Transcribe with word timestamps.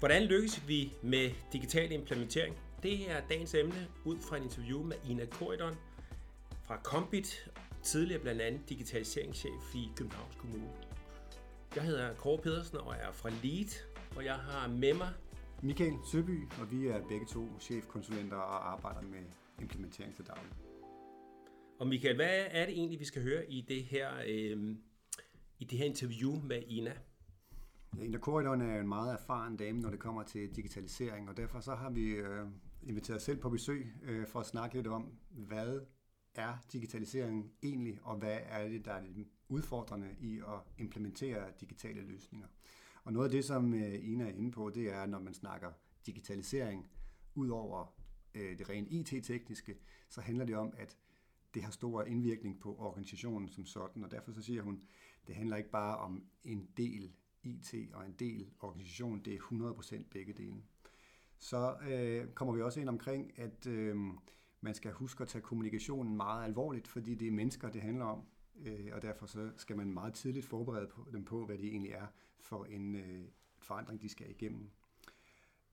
Hvordan 0.00 0.22
lykkes 0.22 0.68
vi 0.68 0.92
med 1.02 1.30
digital 1.52 1.92
implementering? 1.92 2.56
Det 2.82 3.10
er 3.10 3.20
dagens 3.28 3.54
emne 3.54 3.88
ud 4.04 4.18
fra 4.18 4.36
et 4.36 4.42
interview 4.42 4.82
med 4.82 4.96
Ina 5.08 5.24
Korydon 5.24 5.74
fra 6.62 6.76
Kombit, 6.76 7.50
tidligere 7.82 8.22
blandt 8.22 8.40
andet 8.40 8.68
digitaliseringschef 8.68 9.74
i 9.74 9.88
Københavns 9.96 10.34
Kommune. 10.36 10.68
Jeg 11.74 11.82
hedder 11.82 12.14
Kåre 12.14 12.38
Pedersen 12.38 12.78
og 12.78 12.94
er 12.94 13.12
fra 13.12 13.30
Lead, 13.42 13.84
og 14.16 14.24
jeg 14.24 14.34
har 14.34 14.68
med 14.68 14.94
mig 14.94 15.12
Michael 15.62 15.94
Søby, 16.12 16.48
og 16.60 16.72
vi 16.72 16.86
er 16.86 17.08
begge 17.08 17.26
to 17.26 17.60
chefkonsulenter 17.60 18.36
og 18.36 18.72
arbejder 18.72 19.02
med 19.02 19.22
implementering 19.60 20.14
til 20.14 20.26
daglig. 20.26 20.52
Og 21.80 21.86
Michael, 21.86 22.16
hvad 22.16 22.44
er 22.50 22.66
det 22.66 22.74
egentlig, 22.74 23.00
vi 23.00 23.04
skal 23.04 23.22
høre 23.22 23.50
i 23.50 23.60
det 23.60 23.84
her, 23.84 24.10
øh, 24.26 24.76
i 25.58 25.64
det 25.64 25.78
her 25.78 25.84
interview 25.84 26.40
med 26.42 26.62
Ina? 26.66 26.92
Ja, 27.96 28.02
Ina 28.02 28.18
Korydon 28.18 28.60
er 28.60 28.80
en 28.80 28.88
meget 28.88 29.12
erfaren 29.12 29.56
dame, 29.56 29.80
når 29.80 29.90
det 29.90 29.98
kommer 29.98 30.22
til 30.22 30.56
digitalisering, 30.56 31.28
og 31.28 31.36
derfor 31.36 31.60
så 31.60 31.74
har 31.74 31.90
vi 31.90 32.10
øh, 32.10 32.46
inviteret 32.82 33.16
os 33.16 33.22
selv 33.22 33.40
på 33.40 33.50
besøg 33.50 33.94
øh, 34.02 34.26
for 34.26 34.40
at 34.40 34.46
snakke 34.46 34.76
lidt 34.76 34.86
om, 34.86 35.12
hvad 35.30 35.80
er 36.34 36.54
digitalisering 36.72 37.52
egentlig, 37.62 37.98
og 38.02 38.16
hvad 38.16 38.38
er 38.42 38.68
det, 38.68 38.84
der 38.84 38.92
er 38.92 39.02
det 39.02 39.26
udfordrende 39.48 40.08
i 40.20 40.38
at 40.38 40.60
implementere 40.78 41.44
digitale 41.60 42.02
løsninger. 42.02 42.48
Og 43.04 43.12
noget 43.12 43.26
af 43.26 43.30
det, 43.30 43.44
som 43.44 43.74
øh, 43.74 44.08
Ina 44.08 44.24
er 44.24 44.32
inde 44.32 44.50
på, 44.50 44.70
det 44.70 44.94
er, 44.94 45.06
når 45.06 45.18
man 45.18 45.34
snakker 45.34 45.70
digitalisering, 46.06 46.90
ud 47.34 47.48
over 47.48 47.94
øh, 48.34 48.58
det 48.58 48.68
rent 48.68 48.88
IT-tekniske, 48.90 49.76
så 50.08 50.20
handler 50.20 50.44
det 50.44 50.56
om, 50.56 50.72
at 50.76 50.96
det 51.54 51.62
har 51.62 51.70
stor 51.70 52.02
indvirkning 52.02 52.60
på 52.60 52.76
organisationen 52.78 53.48
som 53.48 53.66
sådan, 53.66 54.04
og 54.04 54.10
derfor 54.10 54.32
så 54.32 54.42
siger 54.42 54.62
hun, 54.62 54.82
det 55.26 55.34
handler 55.34 55.56
ikke 55.56 55.70
bare 55.70 55.96
om 55.96 56.24
en 56.44 56.68
del 56.76 57.12
IT 57.42 57.74
og 57.92 58.06
en 58.06 58.12
del 58.18 58.50
organisation, 58.60 59.20
det 59.20 59.34
er 59.34 59.38
100% 59.38 60.02
begge 60.10 60.32
dele. 60.32 60.62
Så 61.38 61.76
øh, 61.90 62.28
kommer 62.28 62.54
vi 62.54 62.62
også 62.62 62.80
ind 62.80 62.88
omkring, 62.88 63.38
at 63.38 63.66
øh, 63.66 63.96
man 64.60 64.74
skal 64.74 64.92
huske 64.92 65.22
at 65.22 65.28
tage 65.28 65.42
kommunikationen 65.42 66.16
meget 66.16 66.44
alvorligt, 66.44 66.88
fordi 66.88 67.14
det 67.14 67.28
er 67.28 67.32
mennesker, 67.32 67.70
det 67.70 67.82
handler 67.82 68.04
om, 68.04 68.24
øh, 68.64 68.88
og 68.92 69.02
derfor 69.02 69.26
så 69.26 69.50
skal 69.56 69.76
man 69.76 69.92
meget 69.92 70.14
tidligt 70.14 70.46
forberede 70.46 70.86
på, 70.86 71.08
dem 71.12 71.24
på, 71.24 71.46
hvad 71.46 71.58
det 71.58 71.66
egentlig 71.66 71.92
er 71.92 72.06
for 72.38 72.64
en 72.64 72.94
øh, 72.94 73.24
forandring, 73.58 74.02
de 74.02 74.08
skal 74.08 74.30
igennem. 74.30 74.70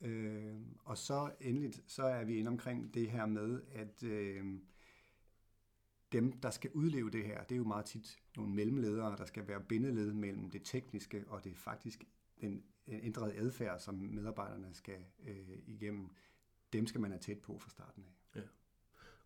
Øh, 0.01 0.55
og 0.83 0.97
så 0.97 1.31
endeligt, 1.41 1.83
så 1.87 2.03
er 2.03 2.23
vi 2.23 2.37
inde 2.37 2.49
omkring 2.49 2.93
det 2.93 3.11
her 3.11 3.25
med, 3.25 3.61
at 3.71 4.03
øh, 4.03 4.45
dem, 6.11 6.31
der 6.31 6.49
skal 6.49 6.71
udleve 6.73 7.11
det 7.11 7.25
her, 7.25 7.43
det 7.43 7.55
er 7.55 7.57
jo 7.57 7.63
meget 7.63 7.85
tit 7.85 8.17
nogle 8.37 8.53
mellemledere, 8.53 9.17
der 9.17 9.25
skal 9.25 9.47
være 9.47 9.61
bindeled 9.61 10.13
mellem 10.13 10.49
det 10.49 10.61
tekniske 10.63 11.23
og 11.27 11.43
det 11.43 11.57
faktisk 11.57 12.03
den 12.41 12.63
ændrede 12.87 13.35
adfærd, 13.35 13.79
som 13.79 13.95
medarbejderne 13.95 14.73
skal 14.73 14.99
øh, 15.27 15.59
igennem. 15.67 16.09
Dem 16.73 16.87
skal 16.87 17.01
man 17.01 17.11
have 17.11 17.19
tæt 17.19 17.39
på 17.39 17.59
fra 17.59 17.69
starten 17.69 18.03
af. 18.03 18.39
Ja. 18.39 18.45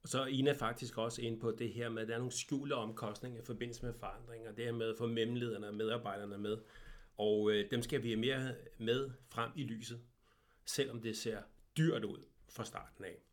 Og 0.04 0.09
så 0.09 0.22
er 0.22 0.26
Ina 0.26 0.52
faktisk 0.52 0.98
også 0.98 1.22
ind 1.22 1.40
på 1.40 1.52
det 1.52 1.74
her 1.74 1.90
med, 1.90 2.02
at 2.02 2.08
der 2.08 2.14
er 2.14 2.18
nogle 2.18 2.32
skjulte 2.32 2.74
omkostninger 2.74 3.42
i 3.42 3.46
forbindelse 3.46 3.86
med 3.86 3.94
forandringer. 3.94 4.52
Det 4.52 4.66
her 4.66 4.72
med 4.72 4.90
at 4.90 4.98
få 4.98 5.08
mellemlederne 5.08 5.68
og 5.68 5.74
medarbejderne 5.74 6.38
med. 6.38 6.58
Og 7.18 7.52
øh, 7.52 7.72
dem 7.72 7.82
skal 7.82 8.04
vi 8.04 8.08
have 8.08 8.20
mere 8.20 8.56
med 8.78 9.12
frem 9.30 9.52
i 9.56 9.64
lyset, 9.64 10.02
selvom 10.66 11.02
det 11.02 11.18
ser 11.18 11.42
dyrt 11.78 12.04
ud 12.04 12.26
fra 12.50 12.66
starten 12.66 13.04
af. 13.04 13.24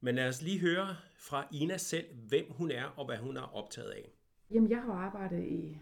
Men 0.00 0.14
lad 0.14 0.28
os 0.28 0.42
lige 0.42 0.60
høre 0.60 0.86
fra 1.16 1.48
Ina 1.52 1.76
selv, 1.76 2.06
hvem 2.28 2.44
hun 2.50 2.70
er 2.70 2.84
og 2.84 3.06
hvad 3.06 3.16
hun 3.16 3.36
er 3.36 3.56
optaget 3.56 3.90
af. 3.90 4.12
Jamen, 4.50 4.70
jeg 4.70 4.82
har 4.82 4.92
arbejdet 4.92 5.44
i 5.44 5.78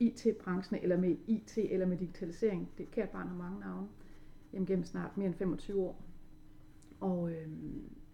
IT-branchen, 0.00 0.82
eller 0.82 0.96
med 0.96 1.16
IT, 1.26 1.58
eller 1.58 1.86
med 1.86 1.98
digitalisering. 1.98 2.72
Det 2.78 2.90
kært 2.90 3.08
barn 3.10 3.28
har 3.28 3.36
mange 3.36 3.60
navne. 3.60 3.88
Jamen, 4.52 4.66
gennem 4.66 4.84
snart 4.84 5.16
mere 5.16 5.26
end 5.26 5.34
25 5.34 5.80
år. 5.80 6.04
Og 7.00 7.32
øh, 7.32 7.48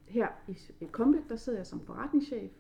her 0.09 0.29
i 0.81 0.85
Kombit, 0.93 1.29
der 1.29 1.37
sidder 1.37 1.59
jeg 1.59 1.67
som 1.67 1.81
forretningschef 1.81 2.51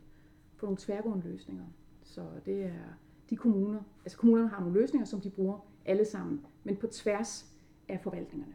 på 0.56 0.66
nogle 0.66 0.78
tværgående 0.80 1.28
løsninger. 1.28 1.66
Så 2.02 2.26
det 2.44 2.64
er 2.64 2.84
de 3.30 3.36
kommuner, 3.36 3.82
altså 4.04 4.18
kommunerne 4.18 4.48
har 4.48 4.60
nogle 4.60 4.80
løsninger, 4.80 5.06
som 5.06 5.20
de 5.20 5.30
bruger 5.30 5.58
alle 5.84 6.04
sammen, 6.04 6.46
men 6.64 6.76
på 6.76 6.86
tværs 6.86 7.54
af 7.88 8.00
forvaltningerne. 8.00 8.54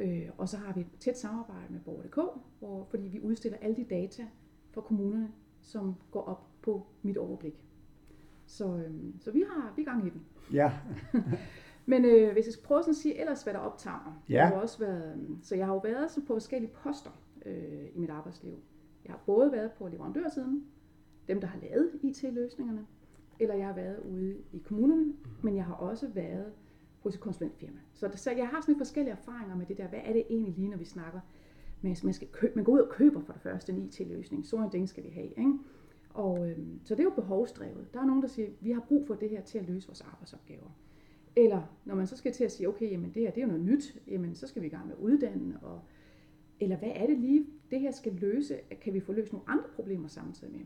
Øh, 0.00 0.28
og 0.38 0.48
så 0.48 0.56
har 0.56 0.72
vi 0.72 0.80
et 0.80 0.86
tæt 1.00 1.18
samarbejde 1.18 1.72
med 1.72 1.80
Borger.dk, 1.80 2.18
hvor, 2.58 2.84
fordi 2.90 3.08
vi 3.08 3.20
udstiller 3.20 3.58
alle 3.58 3.76
de 3.76 3.84
data 3.84 4.26
for 4.70 4.80
kommunerne, 4.80 5.32
som 5.60 5.94
går 6.10 6.22
op 6.22 6.46
på 6.62 6.86
mit 7.02 7.16
overblik. 7.16 7.64
Så, 8.46 8.76
øh, 8.76 8.94
så 9.20 9.30
vi 9.30 9.44
har 9.48 9.72
vi 9.76 9.82
er 9.82 9.86
gang 9.86 10.06
i 10.06 10.10
den. 10.10 10.22
Ja. 10.52 10.72
Men 11.86 12.04
øh, 12.04 12.32
hvis 12.32 12.46
jeg 12.46 12.52
skal 12.52 12.64
prøve 12.64 12.88
at 12.88 12.96
sige 12.96 13.20
ellers, 13.20 13.42
hvad 13.42 13.54
der 13.54 13.60
optager 13.60 14.02
mig. 14.06 14.14
Ja. 14.28 14.34
Jeg 14.34 14.48
har 14.48 14.54
også 14.54 14.78
været, 14.78 15.38
så 15.42 15.56
jeg 15.56 15.66
har 15.66 15.72
jo 15.72 15.78
været 15.78 16.08
på 16.26 16.34
forskellige 16.34 16.72
poster 16.82 17.10
øh, 17.46 17.84
i 17.94 17.98
mit 17.98 18.10
arbejdsliv. 18.10 18.54
Jeg 19.04 19.12
har 19.12 19.20
både 19.26 19.52
været 19.52 19.72
på 19.72 19.88
leverandørsiden, 19.88 20.64
dem 21.28 21.40
der 21.40 21.46
har 21.46 21.58
lavet 21.60 21.90
IT-løsningerne, 22.02 22.86
eller 23.40 23.54
jeg 23.54 23.66
har 23.66 23.74
været 23.74 23.98
ude 23.98 24.36
i 24.52 24.58
kommunerne, 24.58 25.04
mhm. 25.04 25.14
men 25.42 25.56
jeg 25.56 25.64
har 25.64 25.74
også 25.74 26.08
været 26.08 26.52
hos 27.04 27.14
et 27.14 27.20
konsulentfirma. 27.20 27.78
Så, 27.92 28.10
så 28.14 28.30
jeg 28.30 28.48
har 28.48 28.60
sådan 28.60 28.78
forskellige 28.78 29.12
erfaringer 29.12 29.56
med 29.56 29.66
det 29.66 29.78
der, 29.78 29.88
hvad 29.88 30.00
er 30.04 30.12
det 30.12 30.24
egentlig 30.30 30.54
lige, 30.54 30.68
når 30.68 30.76
vi 30.76 30.84
snakker, 30.84 31.20
man, 31.82 31.96
man, 32.04 32.14
skal 32.14 32.28
købe, 32.28 32.52
man 32.54 32.64
går 32.64 32.72
ud 32.72 32.78
og 32.78 32.88
køber 32.90 33.20
for 33.20 33.32
det 33.32 33.42
første 33.42 33.72
en 33.72 33.78
IT-løsning, 33.78 34.46
så 34.46 34.56
en 34.56 34.70
ting 34.70 34.88
skal 34.88 35.04
vi 35.04 35.08
have. 35.08 35.28
Ikke? 35.28 35.52
Og, 36.10 36.50
øhm, 36.50 36.80
så 36.84 36.94
det 36.94 37.00
er 37.00 37.04
jo 37.04 37.10
behovsdrevet. 37.10 37.86
Der 37.94 38.00
er 38.00 38.06
nogen, 38.06 38.22
der 38.22 38.28
siger, 38.28 38.48
vi 38.60 38.70
har 38.70 38.80
brug 38.80 39.06
for 39.06 39.14
det 39.14 39.30
her 39.30 39.42
til 39.42 39.58
at 39.58 39.68
løse 39.68 39.88
vores 39.88 40.00
arbejdsopgaver. 40.00 40.70
Eller 41.36 41.62
når 41.84 41.94
man 41.94 42.06
så 42.06 42.16
skal 42.16 42.32
til 42.32 42.44
at 42.44 42.52
sige, 42.52 42.68
okay, 42.68 42.90
jamen 42.90 43.10
det 43.14 43.22
her 43.22 43.30
det 43.30 43.38
er 43.38 43.42
jo 43.42 43.48
noget 43.48 43.64
nyt, 43.64 43.98
jamen 44.08 44.34
så 44.34 44.46
skal 44.46 44.62
vi 44.62 44.66
i 44.66 44.70
gang 44.70 44.86
med 44.86 44.94
at 44.94 45.00
uddanne, 45.00 45.58
og, 45.62 45.80
eller 46.60 46.76
hvad 46.76 46.90
er 46.94 47.06
det 47.06 47.18
lige, 47.18 47.46
det 47.70 47.80
her 47.80 47.90
skal 47.90 48.12
løse, 48.12 48.58
kan 48.80 48.94
vi 48.94 49.00
få 49.00 49.12
løst 49.12 49.32
nogle 49.32 49.48
andre 49.48 49.68
problemer 49.74 50.08
samtidig 50.08 50.52
med. 50.52 50.60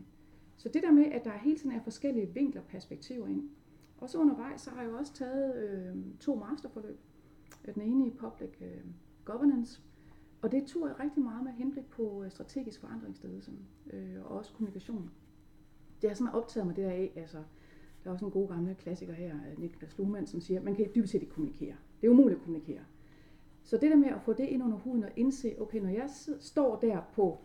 Så 0.57 0.69
det 0.69 0.83
der 0.83 0.91
med, 0.91 1.05
at 1.05 1.25
der 1.25 1.31
hele 1.31 1.57
tiden 1.57 1.75
er 1.75 1.83
forskellige 1.83 2.33
vinkler 2.33 2.61
og 2.61 2.67
perspektiver 2.67 3.27
ind. 3.27 3.49
Og 4.01 4.09
så 4.09 4.17
undervejs, 4.17 4.61
så 4.61 4.69
har 4.69 4.81
jeg 4.81 4.91
jo 4.91 4.97
også 4.97 5.13
taget 5.13 5.55
øh, 5.55 5.95
to 6.19 6.35
masterforløb. 6.35 6.99
Den 7.65 7.81
ene 7.81 8.07
i 8.07 8.09
Public 8.09 8.49
øh, 8.61 8.83
Governance, 9.25 9.81
og 10.41 10.51
det 10.51 10.65
tog 10.65 10.87
jeg 10.87 10.99
rigtig 10.99 11.23
meget 11.23 11.43
med 11.43 11.51
henblik 11.51 11.85
på 11.89 12.23
øh, 12.23 12.31
strategisk 12.31 12.79
forandringsledelse 12.79 13.51
øh, 13.93 14.25
og 14.25 14.37
også 14.37 14.53
kommunikation. 14.53 15.11
Det 16.01 16.09
har 16.09 16.15
sådan 16.15 16.33
optaget 16.33 16.67
mig 16.67 16.75
det 16.75 16.83
der 16.83 16.91
af, 16.91 17.13
altså, 17.15 17.37
der 18.03 18.09
er 18.09 18.13
også 18.13 18.25
en 18.25 18.31
god 18.31 18.47
gammel 18.47 18.75
klassiker 18.75 19.13
her, 19.13 19.35
øh, 19.35 19.59
Niklas 19.59 19.97
Luhmann, 19.97 20.27
som 20.27 20.41
siger, 20.41 20.59
at 20.59 20.65
man 20.65 20.75
kan 20.75 20.91
dybest 20.95 21.11
set 21.11 21.21
ikke 21.21 21.33
kommunikere. 21.33 21.75
Det 22.01 22.07
er 22.07 22.11
umuligt 22.11 22.37
at 22.37 22.43
kommunikere. 22.43 22.83
Så 23.63 23.77
det 23.77 23.91
der 23.91 23.97
med 23.97 24.07
at 24.07 24.21
få 24.21 24.33
det 24.33 24.47
ind 24.47 24.63
under 24.63 24.77
huden 24.77 25.03
og 25.03 25.09
indse, 25.15 25.55
okay, 25.59 25.79
når 25.79 25.89
jeg 25.89 26.09
står 26.39 26.79
der 26.79 27.01
på 27.13 27.41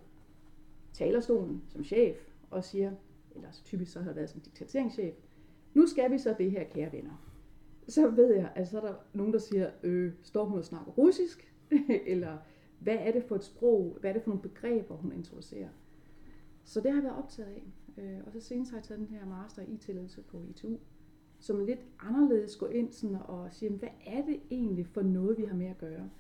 talerstolen 0.93 1.63
som 1.69 1.85
chef 1.85 2.17
og 2.51 2.65
siger, 2.65 2.93
eller 3.35 3.49
typisk 3.65 3.93
så 3.93 3.99
har 3.99 4.07
jeg 4.07 4.17
været 4.17 4.31
som 4.31 4.41
diktateringschef, 4.41 5.15
nu 5.75 5.87
skal 5.87 6.13
vi 6.13 6.19
så 6.19 6.35
det 6.39 6.51
her, 6.51 6.65
kære 6.65 6.93
venner. 6.93 7.31
Så 7.89 8.11
ved 8.11 8.35
jeg, 8.35 8.53
at 8.55 8.69
så 8.69 8.81
er 8.81 8.87
der 8.87 8.95
nogen, 9.13 9.33
der 9.33 9.39
siger, 9.39 9.71
øh, 9.83 10.13
står 10.23 10.45
hun 10.45 10.59
og 10.59 10.65
snakker 10.65 10.93
russisk? 10.93 11.55
eller 12.07 12.39
hvad 12.79 12.97
er 13.01 13.13
det 13.13 13.25
for 13.25 13.37
et 13.37 13.45
sprog? 13.45 13.97
Hvad 14.01 14.11
er 14.11 14.15
det 14.15 14.23
for 14.23 14.31
nogle 14.31 14.43
begreber, 14.43 14.97
hun 14.97 15.13
introducerer? 15.13 15.69
Så 16.65 16.81
det 16.81 16.91
har 16.91 16.97
jeg 16.97 17.05
været 17.05 17.19
optaget 17.19 17.49
af. 17.49 17.63
Øh, 18.03 18.21
og 18.27 18.33
så 18.33 18.41
senest 18.41 18.71
har 18.71 18.79
jeg 18.79 18.85
taget 18.85 19.01
den 19.01 19.09
her 19.09 19.27
master 19.27 19.63
i 19.63 19.77
tilladelse 19.77 20.23
på 20.23 20.43
ITU, 20.51 20.77
som 21.39 21.65
lidt 21.65 21.81
anderledes 22.01 22.57
går 22.57 22.69
ind 22.69 22.93
sådan 22.93 23.17
og 23.25 23.49
siger, 23.53 23.73
hvad 23.73 23.89
er 24.07 24.25
det 24.27 24.41
egentlig 24.51 24.87
for 24.87 25.03
noget, 25.03 25.39
vi 25.39 25.45
har 25.45 25.55
med 25.55 25.67
at 25.67 25.79
gøre? 25.79 26.11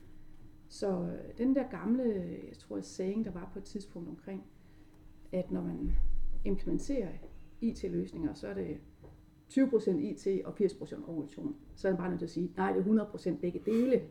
Så 0.69 0.89
øh, 0.89 1.39
den 1.39 1.55
der 1.55 1.69
gamle, 1.71 2.05
jeg 2.49 2.57
tror, 2.59 2.81
saying, 2.81 3.25
der 3.25 3.31
var 3.31 3.51
på 3.53 3.59
et 3.59 3.65
tidspunkt 3.65 4.09
omkring, 4.09 4.45
at 5.33 5.51
når 5.51 5.63
man 5.63 5.93
implementerer 6.45 7.09
IT-løsninger, 7.61 8.35
så 8.35 8.49
er 8.49 8.55
det 8.55 8.81
20% 9.56 9.91
IT 9.91 10.45
og 10.45 10.55
80% 10.61 11.09
organisation. 11.09 11.56
Så 11.75 11.89
er 11.89 11.93
man 11.93 11.99
bare 11.99 12.09
nødt 12.09 12.19
til 12.19 12.27
at 12.27 12.31
sige, 12.31 12.53
nej, 12.56 12.73
det 12.73 12.87
er 12.87 13.05
100% 13.05 13.41
begge 13.41 13.62
dele. 13.67 14.03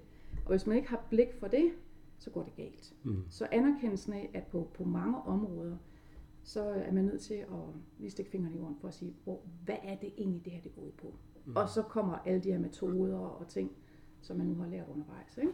Og 0.45 0.49
hvis 0.49 0.67
man 0.67 0.77
ikke 0.77 0.89
har 0.89 1.05
blik 1.09 1.33
for 1.39 1.47
det, 1.47 1.71
så 2.17 2.29
går 2.29 2.43
det 2.43 2.55
galt. 2.55 2.93
Mm. 3.03 3.23
Så 3.29 3.47
anerkendelsen 3.51 4.13
af, 4.13 4.29
at 4.33 4.43
på, 4.43 4.71
på 4.73 4.83
mange 4.83 5.17
områder, 5.17 5.77
så 6.43 6.61
er 6.63 6.91
man 6.91 7.05
nødt 7.05 7.21
til 7.21 7.33
at 7.33 7.47
lige 7.99 8.11
stikke 8.11 8.31
fingrene 8.31 8.55
i 8.55 8.59
jorden 8.59 8.77
for 8.81 8.87
at 8.87 8.93
sige, 8.93 9.15
hvor, 9.23 9.41
hvad 9.65 9.77
er 9.83 9.95
det 9.95 10.13
egentlig, 10.17 10.45
det 10.45 10.53
her 10.53 10.61
det 10.61 10.75
går 10.75 10.81
ud 10.81 10.91
på? 10.91 11.13
Mm. 11.45 11.55
Og 11.55 11.69
så 11.69 11.81
kommer 11.81 12.13
alle 12.13 12.39
de 12.43 12.51
her 12.51 12.59
metoder 12.59 13.17
og 13.17 13.47
ting, 13.47 13.71
som 14.21 14.37
man 14.37 14.47
nu 14.47 14.55
har 14.55 14.67
lært 14.67 14.87
undervejs. 14.87 15.37
Ikke? 15.37 15.53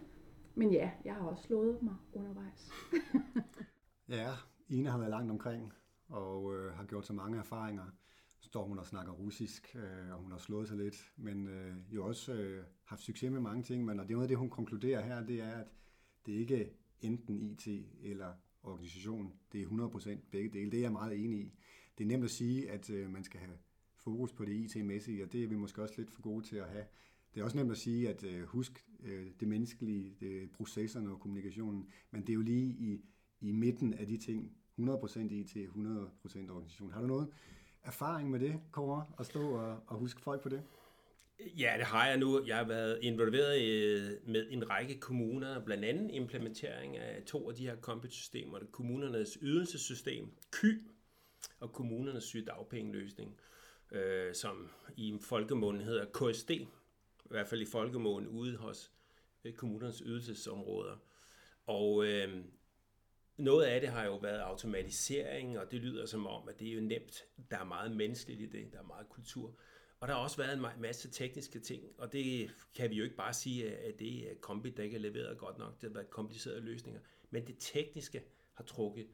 Men 0.56 0.72
ja, 0.72 0.92
jeg 1.06 1.14
har 1.16 1.28
også 1.28 1.44
slået 1.44 1.82
mig 1.82 1.96
undervejs. 2.14 2.72
ja, 4.10 4.30
Ina 4.70 4.90
har 4.90 4.98
været 4.98 5.10
langt 5.10 5.32
omkring 5.32 5.74
og 6.10 6.56
øh, 6.56 6.74
har 6.74 6.84
gjort 6.84 7.06
så 7.06 7.14
mange 7.14 7.38
erfaringer. 7.38 7.84
Står 8.42 8.66
hun 8.66 8.80
og 8.80 8.88
snakker 8.88 9.14
russisk, 9.14 9.76
øh, 9.76 10.14
og 10.14 10.20
hun 10.20 10.32
har 10.32 10.40
slået 10.40 10.68
sig 10.68 10.78
lidt, 10.78 11.14
men 11.18 11.48
øh, 11.48 11.76
jo 11.92 12.06
også 12.06 12.34
øh, 12.34 12.64
haft 12.84 13.02
succes 13.02 13.32
med 13.32 13.40
mange 13.40 13.64
ting. 13.64 13.86
Men 13.86 14.00
og 14.00 14.08
det 14.08 14.14
er 14.14 14.16
noget 14.16 14.26
af 14.26 14.30
det, 14.30 14.38
hun 14.38 14.50
konkluderer 14.50 15.02
her, 15.02 15.26
det 15.26 15.42
er, 15.42 15.52
at 15.52 15.68
det 16.26 16.32
ikke 16.32 16.72
enten 17.02 17.42
IT 17.42 17.68
eller 18.02 18.34
organisation. 18.64 19.34
Det 19.52 19.62
er 19.62 19.66
100% 19.66 20.18
begge 20.32 20.50
dele. 20.50 20.72
Det 20.72 20.78
er 20.78 20.82
jeg 20.82 20.92
meget 20.92 21.24
enig 21.24 21.40
i. 21.40 21.54
Det 21.98 22.04
er 22.04 22.08
nemt 22.08 22.24
at 22.24 22.32
sige, 22.32 22.72
at 22.72 22.90
øh, 22.90 23.10
man 23.10 23.24
skal 23.24 23.40
have 23.40 23.58
fokus 23.96 24.34
på 24.34 24.46
det 24.46 24.54
IT-mæssige, 24.54 25.24
og 25.24 25.34
det 25.34 25.44
er 25.44 25.48
vi 25.48 25.56
måske 25.56 25.82
også 25.82 25.94
lidt 25.98 26.12
for 26.12 26.22
gode 26.22 26.46
til 26.46 26.56
at 26.56 26.70
have. 26.70 26.86
Det 27.34 27.40
er 27.40 27.44
også 27.44 27.58
nemt 27.58 27.72
at 27.72 27.78
sige, 27.78 28.10
at 28.10 28.24
øh, 28.24 28.44
husk 28.44 28.86
øh, 29.04 29.28
det 29.40 29.48
menneskelige, 29.48 30.16
det, 30.20 30.52
processerne 30.52 31.12
og 31.12 31.20
kommunikationen, 31.20 31.88
men 32.12 32.22
det 32.22 32.30
er 32.30 32.34
jo 32.34 32.42
lige 32.42 32.66
i, 32.66 33.06
i 33.42 33.52
midten 33.52 33.94
af 33.94 34.08
de 34.08 34.18
ting, 34.18 34.52
100% 34.80 35.20
IT, 35.20 35.56
100% 35.56 36.52
organisation. 36.52 36.92
Har 36.92 37.02
du 37.02 37.08
noget 37.08 37.28
erfaring 37.84 38.30
med 38.30 38.40
det, 38.40 38.60
Kåre, 38.72 39.06
at 39.20 39.26
stå 39.26 39.50
og, 39.50 39.84
og 39.88 39.98
huske 39.98 40.22
folk 40.22 40.42
på 40.42 40.50
det? 40.50 40.64
Ja, 41.40 41.74
det 41.78 41.86
har 41.86 42.08
jeg 42.08 42.18
nu. 42.18 42.46
Jeg 42.46 42.58
har 42.58 42.64
været 42.64 43.00
involveret 43.02 43.62
øh, 43.62 44.12
med 44.26 44.48
en 44.50 44.70
række 44.70 45.00
kommuner, 45.00 45.66
blandt 45.66 45.86
andet 45.86 46.12
implementering 46.16 46.98
af 46.98 47.24
to 47.24 47.50
af 47.50 47.56
de 47.56 47.68
her 47.68 47.76
kompetsystemer. 47.76 48.60
Kommunernes 48.72 49.38
ydelsessystem, 49.42 50.32
KY, 50.52 50.88
og 51.60 51.74
kommunernes 51.74 52.24
sygedagpengeløsning, 52.24 53.40
øh, 53.92 54.36
som 54.36 54.70
i 54.96 55.18
folkemunden 55.22 55.84
hedder 55.84 56.06
KSD, 56.06 56.52
i 56.52 56.68
hvert 57.30 57.48
fald 57.48 57.62
i 57.62 57.66
folkemunden 57.66 58.30
ude 58.30 58.58
hos 58.58 58.92
øh, 59.44 59.54
kommunernes 59.54 60.04
ydelsesområder. 60.06 60.96
Og 61.66 62.06
øh, 62.06 62.44
noget 63.40 63.66
af 63.66 63.82
det 63.82 63.90
har 63.90 64.06
jo 64.06 64.16
været 64.16 64.40
automatisering, 64.40 65.60
og 65.60 65.72
det 65.72 65.82
lyder 65.82 66.06
som 66.06 66.28
om, 66.28 66.50
at 66.50 66.60
det 66.60 66.68
er 66.68 66.74
jo 66.74 66.82
nemt. 66.82 67.26
Der 67.52 67.58
er 67.58 67.64
meget 67.64 67.92
menneskeligt 67.92 68.42
i 68.42 68.46
det, 68.46 68.74
der 68.74 68.80
er 68.80 68.84
meget 68.84 69.10
kultur. 69.10 69.56
Og 70.00 70.08
der 70.08 70.14
har 70.14 70.22
også 70.22 70.38
været 70.38 70.54
en 70.54 70.82
masse 70.82 71.10
tekniske 71.10 71.60
ting, 71.60 71.84
og 71.98 72.14
det 72.14 72.52
kan 72.76 72.90
vi 72.90 72.96
jo 72.96 73.04
ikke 73.04 73.16
bare 73.16 73.34
sige, 73.34 73.78
at 73.78 74.00
det 74.00 74.32
er 74.32 74.36
kombi, 74.42 74.70
der 74.70 74.84
ikke 74.84 74.96
er 74.96 75.00
leveret 75.00 75.38
godt 75.38 75.58
nok. 75.58 75.82
Det 75.82 75.90
har 75.90 75.94
været 75.94 76.10
komplicerede 76.10 76.62
løsninger. 76.62 77.02
Men 77.30 77.48
det 77.48 77.56
tekniske 77.60 78.24
har 78.54 78.64
trukket, 78.64 79.08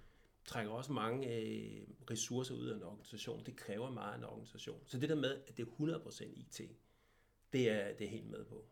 trækker 0.46 0.72
også 0.72 0.92
mange 0.92 1.36
øh, 1.36 1.88
ressourcer 2.12 2.56
ud 2.56 2.68
af 2.68 2.76
en 2.76 2.84
organisation. 2.84 3.46
Det 3.46 3.56
kræver 3.56 3.92
meget 3.92 4.14
af 4.14 4.18
en 4.18 4.24
organisation. 4.24 4.82
Så 4.86 5.00
det 5.00 5.10
der 5.10 5.16
med, 5.16 5.42
at 5.48 5.58
det 5.58 5.68
er 5.68 6.00
100% 6.00 6.24
IT, 6.24 6.62
det 7.54 7.70
er 7.70 7.94
det 7.94 8.06
er 8.06 8.10
helt 8.10 8.30
med 8.30 8.46
på. 8.46 8.66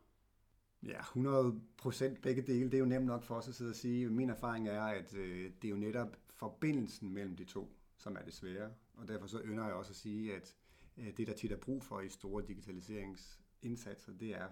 Ja, 0.88 1.00
100 1.00 1.62
procent 1.78 2.22
begge 2.22 2.42
dele, 2.42 2.66
det 2.66 2.74
er 2.74 2.80
jo 2.80 2.86
nemt 2.86 3.06
nok 3.06 3.24
for 3.24 3.36
os 3.36 3.48
at 3.48 3.56
sidde 3.56 3.70
og 3.70 3.76
sige. 3.76 4.10
Min 4.10 4.30
erfaring 4.30 4.68
er, 4.68 4.84
at 4.84 5.16
øh, 5.16 5.52
det 5.62 5.68
er 5.68 5.70
jo 5.70 5.76
netop 5.76 6.18
forbindelsen 6.30 7.14
mellem 7.14 7.36
de 7.36 7.44
to, 7.44 7.76
som 7.98 8.16
er 8.16 8.22
det 8.22 8.34
svære. 8.34 8.72
Og 8.94 9.08
derfor 9.08 9.28
så 9.28 9.42
ynder 9.46 9.66
jeg 9.66 9.74
også 9.74 9.92
at 9.92 9.96
sige, 9.96 10.36
at 10.36 10.56
øh, 10.98 11.18
det, 11.18 11.28
der 11.28 11.34
tit 11.34 11.52
er 11.52 11.58
brug 11.58 11.84
for 11.84 12.02
i 12.02 12.10
store 12.10 12.44
digitaliseringsindsatser, 12.48 14.14
det 14.14 14.30
er 14.36 14.48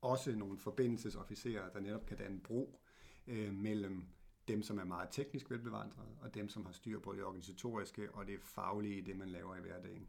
også 0.00 0.36
nogle 0.36 0.58
forbindelsesofficerer, 0.58 1.70
der 1.70 1.80
netop 1.80 2.06
kan 2.06 2.16
danne 2.16 2.40
bro 2.40 2.80
øh, 3.26 3.54
mellem 3.54 4.04
dem, 4.48 4.62
som 4.62 4.78
er 4.78 4.84
meget 4.84 5.08
teknisk 5.10 5.50
velbevandret, 5.50 6.08
og 6.20 6.34
dem, 6.34 6.48
som 6.48 6.66
har 6.66 6.72
styr 6.72 7.00
på 7.00 7.12
det 7.12 7.24
organisatoriske 7.24 8.10
og 8.12 8.26
det 8.26 8.40
faglige 8.40 8.98
i 8.98 9.00
det, 9.00 9.16
man 9.16 9.28
laver 9.28 9.56
i 9.56 9.60
hverdagen. 9.60 10.08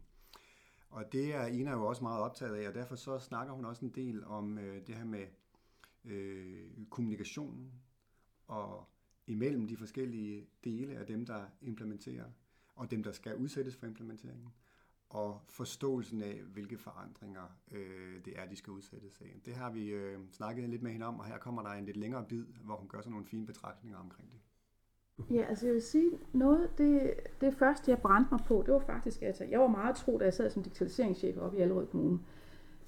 Og 0.90 1.12
det 1.12 1.34
er 1.34 1.46
Ina 1.46 1.70
jo 1.70 1.86
også 1.86 2.02
meget 2.02 2.22
optaget 2.22 2.56
af, 2.56 2.68
og 2.68 2.74
derfor 2.74 2.96
så 2.96 3.18
snakker 3.18 3.52
hun 3.52 3.64
også 3.64 3.84
en 3.84 3.90
del 3.90 4.24
om 4.24 4.58
øh, 4.58 4.86
det 4.86 4.94
her 4.94 5.04
med 5.04 5.26
øh, 6.04 6.70
kommunikationen 6.90 7.72
og 8.46 8.88
imellem 9.26 9.66
de 9.66 9.76
forskellige 9.76 10.46
dele 10.64 10.98
af 10.98 11.06
dem, 11.06 11.26
der 11.26 11.44
implementerer, 11.60 12.30
og 12.74 12.90
dem, 12.90 13.02
der 13.02 13.12
skal 13.12 13.36
udsættes 13.36 13.76
for 13.76 13.86
implementeringen, 13.86 14.48
og 15.08 15.40
forståelsen 15.48 16.22
af, 16.22 16.42
hvilke 16.42 16.78
forandringer 16.78 17.46
øh, 17.70 18.24
det 18.24 18.38
er, 18.38 18.46
de 18.46 18.56
skal 18.56 18.70
udsættes 18.70 19.20
af. 19.20 19.40
Det 19.44 19.54
har 19.54 19.70
vi 19.70 19.88
øh, 19.88 20.20
snakket 20.30 20.70
lidt 20.70 20.82
med 20.82 20.92
hende 20.92 21.06
om, 21.06 21.18
og 21.18 21.26
her 21.26 21.38
kommer 21.38 21.62
der 21.62 21.70
en 21.70 21.84
lidt 21.84 21.96
længere 21.96 22.24
bid, 22.28 22.44
hvor 22.44 22.76
hun 22.76 22.88
gør 22.88 23.00
sådan 23.00 23.10
nogle 23.10 23.26
fine 23.26 23.46
betragtninger 23.46 23.98
omkring 23.98 24.32
det. 24.32 24.40
Ja, 25.30 25.44
altså 25.48 25.66
jeg 25.66 25.74
vil 25.74 25.82
sige, 25.82 26.10
noget, 26.32 26.78
det, 26.78 27.12
det 27.40 27.54
første 27.54 27.90
jeg 27.90 27.98
brændte 27.98 28.28
mig 28.30 28.40
på, 28.46 28.62
det 28.66 28.74
var 28.74 28.80
faktisk, 28.80 29.22
altså 29.22 29.44
jeg 29.44 29.60
var 29.60 29.66
meget 29.66 29.96
tro, 29.96 30.18
da 30.18 30.24
jeg 30.24 30.34
sad 30.34 30.50
som 30.50 30.62
digitaliseringschef 30.62 31.36
oppe 31.36 31.58
i 31.58 31.60
Allerød 31.60 31.86
Kommune. 31.86 32.18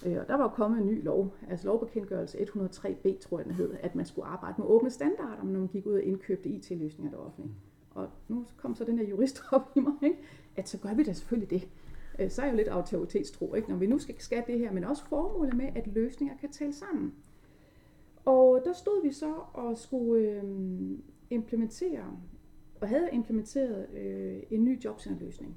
Øh, 0.07 0.17
og 0.21 0.29
der 0.29 0.37
var 0.37 0.49
kommet 0.49 0.81
en 0.81 0.87
ny 0.87 1.05
lov, 1.05 1.35
altså 1.51 1.67
lovbekendtgørelse 1.67 2.39
103b, 2.39 3.19
tror 3.21 3.39
jeg 3.39 3.47
den 3.47 3.55
hed, 3.55 3.75
at 3.81 3.95
man 3.95 4.07
skulle 4.07 4.27
arbejde 4.27 4.55
med 4.59 4.67
åbne 4.67 4.91
standarder, 4.91 5.43
når 5.45 5.59
man 5.59 5.69
gik 5.69 5.87
ud 5.87 5.93
og 5.93 6.03
indkøbte 6.03 6.49
IT-løsninger 6.49 7.11
der 7.11 7.19
offentlige. 7.19 7.55
Og 7.91 8.09
nu 8.29 8.47
kom 8.57 8.75
så 8.75 8.85
den 8.85 8.99
her 8.99 9.09
jurist 9.09 9.43
op 9.53 9.71
i 9.77 9.81
mig, 9.81 9.93
ikke? 10.03 10.19
at 10.57 10.69
så 10.69 10.79
gør 10.79 10.95
vi 10.95 11.03
da 11.03 11.13
selvfølgelig 11.13 11.51
det. 11.51 11.69
Øh, 12.19 12.31
så 12.31 12.43
er 12.43 12.47
jeg 12.47 12.53
jo 12.53 12.57
lidt 12.57 12.69
autoritetstro, 12.69 13.55
ikke? 13.55 13.69
når 13.69 13.77
vi 13.77 13.87
nu 13.87 13.99
skal, 13.99 14.15
skal 14.19 14.45
det 14.47 14.59
her, 14.59 14.73
men 14.73 14.85
også 14.85 15.05
formålet 15.05 15.55
med, 15.55 15.69
at 15.75 15.87
løsninger 15.87 16.37
kan 16.37 16.53
tale 16.53 16.73
sammen. 16.73 17.15
Og 18.25 18.63
der 18.65 18.73
stod 18.73 19.03
vi 19.03 19.13
så 19.13 19.35
og 19.53 19.79
skulle 19.79 20.23
øh, 20.23 20.43
implementere, 21.31 22.17
og 22.81 22.89
havde 22.89 23.09
implementeret 23.13 23.91
øh, 23.91 24.43
en 24.51 24.65
ny 24.65 24.85
jobcenterløsning. 24.85 25.57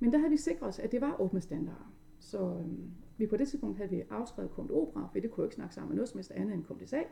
Men 0.00 0.12
der 0.12 0.18
havde 0.18 0.30
vi 0.30 0.36
sikret 0.36 0.68
os, 0.68 0.78
at 0.78 0.92
det 0.92 1.00
var 1.00 1.20
åbne 1.20 1.40
standarder. 1.40 1.94
Så 2.18 2.38
øh, 2.38 2.66
vi 3.16 3.26
på 3.26 3.36
det 3.36 3.48
tidspunkt 3.48 3.76
havde 3.76 3.90
vi 3.90 4.02
afskrevet 4.10 4.50
Komt 4.50 4.70
Opera, 4.70 5.08
for 5.12 5.20
det 5.20 5.30
kunne 5.30 5.42
jo 5.42 5.44
ikke 5.44 5.54
snakke 5.54 5.74
sammen 5.74 5.88
med 5.88 5.96
noget 5.96 6.08
som 6.08 6.18
helst 6.18 6.30
andet 6.30 6.54
end 6.54 6.64
Komt 6.64 6.88
SA. 6.88 7.02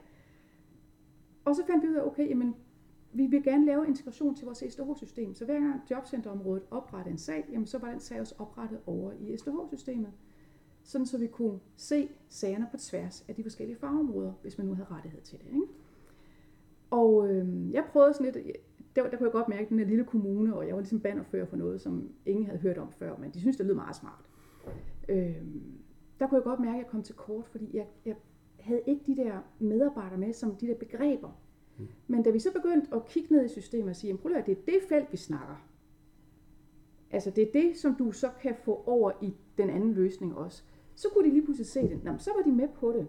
Og 1.45 1.57
så 1.57 1.63
fandt 1.67 1.85
vi 1.85 1.89
ud 1.89 1.95
af, 1.95 2.07
okay, 2.07 2.29
jamen, 2.29 2.55
vi 3.13 3.27
vil 3.27 3.43
gerne 3.43 3.67
lave 3.67 3.87
integration 3.87 4.35
til 4.35 4.45
vores 4.45 4.65
SDH-system. 4.69 5.35
Så 5.35 5.45
hver 5.45 5.61
gang 5.61 5.81
jobcenterområdet 5.91 6.63
oprettede 6.71 7.13
en 7.13 7.19
sag, 7.19 7.49
jamen, 7.53 7.67
så 7.67 7.79
var 7.79 7.91
den 7.91 8.01
sag 8.01 8.21
også 8.21 8.35
oprettet 8.39 8.81
over 8.87 9.13
i 9.13 9.37
SDH-systemet. 9.37 10.13
Sådan 10.83 11.07
så 11.07 11.19
vi 11.19 11.27
kunne 11.27 11.61
se 11.77 12.09
sagerne 12.29 12.69
på 12.71 12.77
tværs 12.77 13.25
af 13.29 13.35
de 13.35 13.43
forskellige 13.43 13.77
fagområder, 13.77 14.33
hvis 14.43 14.59
man 14.59 14.67
nu 14.67 14.75
havde 14.75 14.89
rettighed 14.91 15.21
til 15.21 15.39
det. 15.39 15.47
Ikke? 15.47 15.67
Og 16.93 17.29
øh, 17.29 17.73
jeg 17.73 17.85
prøvede 17.93 18.15
sådan 18.15 18.33
lidt, 18.33 18.47
der, 18.97 19.11
der 19.11 19.17
kunne 19.17 19.27
jeg 19.27 19.33
godt 19.33 19.49
mærke, 19.49 19.69
den 19.69 19.79
her 19.79 19.87
lille 19.87 20.05
kommune, 20.05 20.57
og 20.57 20.67
jeg 20.67 20.75
var 20.75 20.81
ligesom 20.81 21.01
bannerfører 21.01 21.47
for 21.47 21.57
noget, 21.57 21.81
som 21.81 22.13
ingen 22.27 22.47
havde 22.47 22.59
hørt 22.59 22.79
om 22.79 22.93
før, 22.93 23.17
men 23.17 23.31
de 23.31 23.41
synes 23.41 23.57
det 23.57 23.67
lød 23.67 23.75
meget 23.75 23.97
smart. 23.97 24.25
Øh, 25.09 25.43
der 26.21 26.27
kunne 26.27 26.37
jeg 26.37 26.45
godt 26.45 26.61
mærke, 26.61 26.75
at 26.75 26.79
jeg 26.79 26.87
kom 26.87 27.03
til 27.03 27.15
kort, 27.15 27.49
fordi 27.49 27.77
jeg, 27.77 27.87
jeg 28.05 28.17
havde 28.61 28.83
ikke 28.87 29.03
de 29.07 29.17
der 29.17 29.39
medarbejdere 29.59 30.19
med, 30.19 30.33
som 30.33 30.57
de 30.57 30.67
der 30.67 30.75
begreber. 30.75 31.41
Mm. 31.79 31.87
Men 32.07 32.23
da 32.23 32.31
vi 32.31 32.39
så 32.39 32.53
begyndte 32.53 32.95
at 32.95 33.07
kigge 33.07 33.35
ned 33.35 33.45
i 33.45 33.49
systemet 33.49 33.91
og 33.91 33.97
sige, 33.97 34.17
prøv 34.17 34.33
at 34.33 34.47
det 34.47 34.59
er 34.59 34.63
det 34.65 34.81
felt, 34.89 35.13
vi 35.13 35.17
snakker. 35.17 35.67
Altså 37.11 37.31
det 37.31 37.49
er 37.49 37.53
det, 37.53 37.77
som 37.77 37.95
du 37.95 38.13
så 38.13 38.31
kan 38.43 38.55
få 38.65 38.83
over 38.87 39.13
i 39.23 39.35
den 39.59 39.71
anden 39.71 39.93
løsning 39.93 40.37
også. 40.37 40.63
Så 40.95 41.09
kunne 41.13 41.29
de 41.29 41.33
lige 41.33 41.45
pludselig 41.45 41.67
se 41.67 41.81
det. 41.83 42.05
Nå, 42.05 42.13
så 42.19 42.31
var 42.37 42.43
de 42.43 42.53
med 42.53 42.69
på 42.69 42.93
det. 42.93 43.09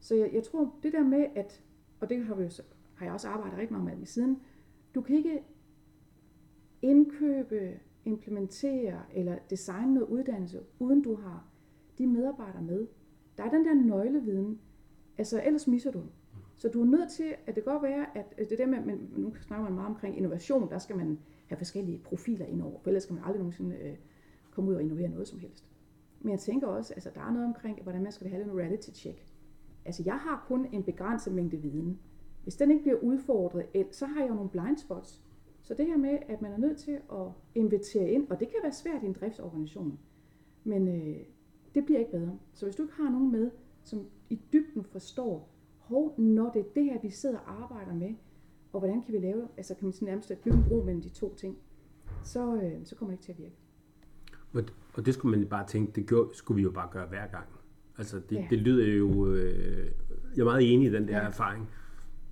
Så 0.00 0.14
jeg, 0.14 0.30
jeg 0.32 0.42
tror, 0.42 0.74
det 0.82 0.92
der 0.92 1.04
med, 1.04 1.26
at, 1.34 1.62
og 2.00 2.10
det 2.10 2.24
har 2.24 2.34
vi 2.34 2.42
jo 2.42 2.50
så 2.50 2.62
har 3.02 3.06
jeg 3.06 3.14
også 3.14 3.28
arbejdet 3.28 3.58
rigtig 3.58 3.72
meget 3.72 3.84
med 3.84 3.96
lige 3.96 4.06
siden. 4.06 4.40
Du 4.94 5.00
kan 5.00 5.16
ikke 5.16 5.42
indkøbe, 6.82 7.80
implementere 8.04 9.00
eller 9.14 9.38
designe 9.50 9.94
noget 9.94 10.08
uddannelse, 10.08 10.60
uden 10.78 11.02
du 11.02 11.14
har 11.14 11.46
de 11.98 12.06
medarbejdere 12.06 12.62
med. 12.62 12.86
Der 13.38 13.44
er 13.44 13.50
den 13.50 13.64
der 13.64 13.74
nøgleviden, 13.74 14.60
altså 15.18 15.42
ellers 15.44 15.68
misser 15.68 15.90
du. 15.90 16.02
Så 16.56 16.68
du 16.68 16.80
er 16.80 16.84
nødt 16.84 17.10
til, 17.10 17.34
at 17.46 17.54
det 17.54 17.64
kan 17.64 17.72
godt 17.72 17.82
være, 17.82 18.16
at 18.16 18.50
det 18.50 18.58
der 18.58 18.66
med, 18.66 18.84
men 18.84 19.12
nu 19.16 19.34
snakker 19.40 19.64
man 19.64 19.74
meget 19.74 19.88
omkring 19.88 20.16
innovation, 20.16 20.70
der 20.70 20.78
skal 20.78 20.96
man 20.96 21.18
have 21.46 21.56
forskellige 21.58 21.98
profiler 21.98 22.46
indover, 22.46 22.80
for 22.80 22.90
ellers 22.90 23.02
skal 23.02 23.14
man 23.14 23.24
aldrig 23.24 23.38
nogensinde 23.38 23.76
øh, 23.76 23.96
komme 24.50 24.70
ud 24.70 24.74
og 24.74 24.82
innovere 24.82 25.08
noget 25.08 25.28
som 25.28 25.38
helst. 25.38 25.68
Men 26.20 26.30
jeg 26.30 26.40
tænker 26.40 26.66
også, 26.66 26.94
altså 26.94 27.10
der 27.14 27.20
er 27.20 27.32
noget 27.32 27.46
omkring, 27.46 27.82
hvordan 27.82 28.02
man 28.02 28.12
skal 28.12 28.28
have 28.28 28.42
en 28.42 28.58
reality 28.58 28.90
check. 28.90 29.26
Altså 29.84 30.02
jeg 30.06 30.18
har 30.18 30.44
kun 30.48 30.66
en 30.72 30.82
begrænset 30.82 31.34
mængde 31.34 31.56
viden. 31.56 31.98
Hvis 32.42 32.56
den 32.56 32.70
ikke 32.70 32.82
bliver 32.82 32.98
udfordret, 32.98 33.86
så 33.92 34.06
har 34.06 34.20
jeg 34.20 34.30
jo 34.30 34.34
nogle 34.34 34.50
blind 34.50 34.78
spots. 34.78 35.20
Så 35.62 35.74
det 35.74 35.86
her 35.86 35.96
med, 35.96 36.18
at 36.28 36.42
man 36.42 36.52
er 36.52 36.58
nødt 36.58 36.78
til 36.78 36.98
at 37.12 37.26
invitere 37.54 38.10
ind, 38.10 38.30
og 38.30 38.40
det 38.40 38.48
kan 38.48 38.58
være 38.62 38.72
svært 38.72 39.02
i 39.02 39.06
en 39.06 39.12
driftsorganisation, 39.12 39.98
men 40.64 40.88
øh, 40.88 41.16
det 41.74 41.84
bliver 41.84 42.00
ikke 42.00 42.12
bedre. 42.12 42.38
Så 42.54 42.66
hvis 42.66 42.76
du 42.76 42.82
ikke 42.82 42.94
har 42.94 43.10
nogen 43.10 43.32
med, 43.32 43.50
som 43.84 44.06
i 44.30 44.40
dybden 44.52 44.84
forstår, 44.84 45.48
hov, 45.78 46.20
når 46.20 46.50
det 46.52 46.60
er 46.60 46.64
det 46.74 46.84
her, 46.84 47.00
vi 47.02 47.10
sidder 47.10 47.38
og 47.38 47.62
arbejder 47.62 47.94
med, 47.94 48.14
og 48.72 48.80
hvordan 48.80 49.02
kan 49.02 49.12
vi 49.14 49.18
lave, 49.18 49.48
altså 49.56 49.74
kan 49.74 49.84
man 49.84 49.94
nærmest 50.02 50.32
bygge 50.44 50.58
en 50.58 50.64
bro 50.68 50.82
mellem 50.82 51.02
de 51.02 51.08
to 51.08 51.34
ting, 51.34 51.58
så, 52.24 52.54
øh, 52.54 52.72
så 52.84 52.96
kommer 52.96 53.10
det 53.10 53.18
ikke 53.18 53.24
til 53.24 53.32
at 53.32 53.38
virke. 53.38 53.56
Og 54.94 55.06
det 55.06 55.14
skulle 55.14 55.38
man 55.38 55.48
bare 55.48 55.66
tænke, 55.66 55.92
det 55.92 56.08
gjorde, 56.08 56.36
skulle 56.36 56.56
vi 56.56 56.62
jo 56.62 56.70
bare 56.70 56.88
gøre 56.92 57.06
hver 57.06 57.26
gang. 57.26 57.46
Altså 57.98 58.20
det, 58.30 58.36
ja. 58.36 58.46
det 58.50 58.58
lyder 58.58 58.86
jo, 58.86 59.26
øh, 59.26 59.90
jeg 60.36 60.40
er 60.40 60.44
meget 60.44 60.72
enig 60.74 60.88
i 60.88 60.92
den 60.92 61.08
der 61.08 61.16
ja. 61.16 61.26
erfaring. 61.26 61.68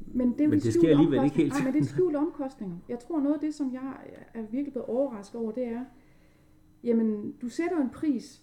Men 0.07 0.33
det, 0.33 0.41
er 0.41 0.49
men 0.49 0.61
det 0.61 0.75
sker 0.75 0.91
alligevel 0.91 1.25
ikke 1.25 1.37
helt. 1.37 1.53
Nej, 1.53 1.65
men 1.65 1.75
det 1.75 1.81
er 1.81 1.85
skjult 1.85 2.17
omkostninger. 2.17 2.77
Jeg 2.89 2.99
tror 2.99 3.21
noget 3.21 3.35
af 3.35 3.41
det, 3.41 3.55
som 3.55 3.73
jeg 3.73 3.95
er 4.35 4.43
virkelig 4.43 4.73
blevet 4.73 4.89
overrasket 4.89 5.41
over, 5.41 5.53
det 5.53 5.67
er, 5.67 5.85
jamen, 6.85 7.33
du 7.33 7.49
sætter 7.49 7.81
en 7.81 7.91
pris, 7.91 8.43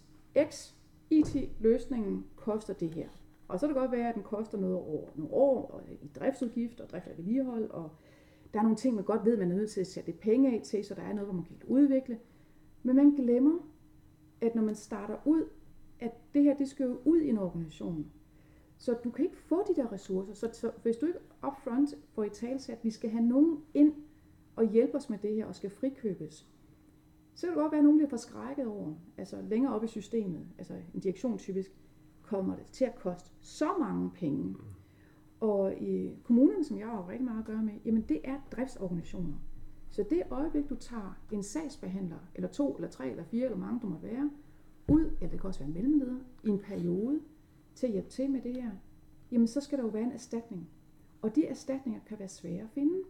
X, 0.50 0.72
IT-løsningen 1.10 2.24
koster 2.36 2.74
det 2.74 2.94
her. 2.94 3.08
Og 3.48 3.60
så 3.60 3.66
kan 3.66 3.74
det 3.74 3.80
godt 3.80 3.92
være, 3.92 4.08
at 4.08 4.14
den 4.14 4.22
koster 4.22 4.58
noget 4.58 4.76
over 4.76 5.08
nogle 5.14 5.32
år, 5.32 5.70
og 5.70 5.82
i 6.02 6.10
driftsudgifter, 6.20 6.84
og 6.84 6.90
drift 6.90 7.06
og 7.06 7.16
vedligehold, 7.16 7.70
og 7.70 7.90
der 8.52 8.58
er 8.58 8.62
nogle 8.62 8.76
ting, 8.76 8.94
man 8.94 9.04
godt 9.04 9.24
ved, 9.24 9.36
man 9.36 9.52
er 9.52 9.56
nødt 9.56 9.70
til 9.70 9.80
at 9.80 9.86
sætte 9.86 10.08
lidt 10.08 10.20
penge 10.20 10.54
af 10.54 10.60
til, 10.64 10.84
så 10.84 10.94
der 10.94 11.02
er 11.02 11.12
noget, 11.12 11.26
hvor 11.26 11.34
man 11.34 11.44
kan 11.44 11.56
udvikle. 11.66 12.18
Men 12.82 12.96
man 12.96 13.10
glemmer, 13.10 13.58
at 14.40 14.54
når 14.54 14.62
man 14.62 14.74
starter 14.74 15.16
ud, 15.24 15.44
at 16.00 16.12
det 16.34 16.42
her, 16.42 16.56
det 16.56 16.68
skal 16.68 16.86
jo 16.86 16.98
ud 17.04 17.20
i 17.20 17.28
en 17.28 17.38
organisation. 17.38 18.06
Så 18.78 18.96
du 19.04 19.10
kan 19.10 19.24
ikke 19.24 19.36
få 19.36 19.62
de 19.68 19.76
der 19.76 19.92
ressourcer. 19.92 20.34
Så, 20.34 20.50
så 20.52 20.70
hvis 20.82 20.96
du 20.96 21.06
ikke 21.06 21.18
upfront 21.46 21.94
får 22.14 22.24
i 22.24 22.28
tale 22.28 22.58
at 22.68 22.78
vi 22.82 22.90
skal 22.90 23.10
have 23.10 23.24
nogen 23.24 23.58
ind 23.74 23.94
og 24.56 24.64
hjælpe 24.64 24.94
os 24.94 25.10
med 25.10 25.18
det 25.18 25.34
her 25.34 25.46
og 25.46 25.54
skal 25.54 25.70
frikøbes, 25.70 26.48
så 27.34 27.46
kan 27.46 27.48
det 27.48 27.62
godt 27.62 27.72
være, 27.72 27.78
at 27.78 27.84
nogen 27.84 27.98
bliver 27.98 28.10
forskrækket 28.10 28.66
over, 28.66 28.94
altså 29.16 29.42
længere 29.42 29.74
op 29.74 29.84
i 29.84 29.86
systemet, 29.86 30.46
altså 30.58 30.74
en 30.94 31.00
direktion 31.00 31.38
typisk, 31.38 31.70
kommer 32.22 32.56
det 32.56 32.66
til 32.66 32.84
at 32.84 32.94
koste 32.94 33.30
så 33.40 33.68
mange 33.80 34.10
penge. 34.10 34.56
Og 35.40 35.74
i 35.74 36.16
kommunerne, 36.24 36.64
som 36.64 36.78
jeg 36.78 36.86
har 36.86 37.08
rigtig 37.08 37.24
meget 37.24 37.38
at 37.38 37.44
gøre 37.44 37.62
med, 37.62 37.74
jamen 37.84 38.02
det 38.02 38.20
er 38.24 38.40
driftsorganisationer. 38.52 39.36
Så 39.90 40.04
det 40.10 40.22
øjeblik, 40.30 40.68
du 40.70 40.74
tager 40.74 41.18
en 41.32 41.42
sagsbehandler, 41.42 42.18
eller 42.34 42.48
to, 42.48 42.74
eller 42.74 42.88
tre, 42.88 43.10
eller 43.10 43.24
fire, 43.24 43.44
eller 43.44 43.58
mange 43.58 43.80
du 43.80 43.86
må 43.86 43.98
være, 43.98 44.30
ud, 44.88 45.04
eller 45.04 45.30
det 45.30 45.40
kan 45.40 45.48
også 45.48 45.60
være 45.60 45.68
en 45.68 45.74
mellemleder, 45.74 46.18
i 46.44 46.48
en 46.48 46.58
periode, 46.58 47.20
til 47.78 47.86
at 47.86 47.92
hjælpe 47.92 48.10
til 48.10 48.30
med 48.30 48.40
det 48.40 48.62
her, 48.62 48.70
jamen 49.32 49.46
så 49.46 49.60
skal 49.60 49.78
der 49.78 49.84
jo 49.84 49.90
være 49.90 50.02
en 50.02 50.12
erstatning. 50.12 50.68
Og 51.22 51.36
de 51.36 51.46
erstatninger 51.46 52.00
kan 52.06 52.18
være 52.18 52.28
svære 52.28 52.62
at 52.62 52.70
finde. 52.74 53.02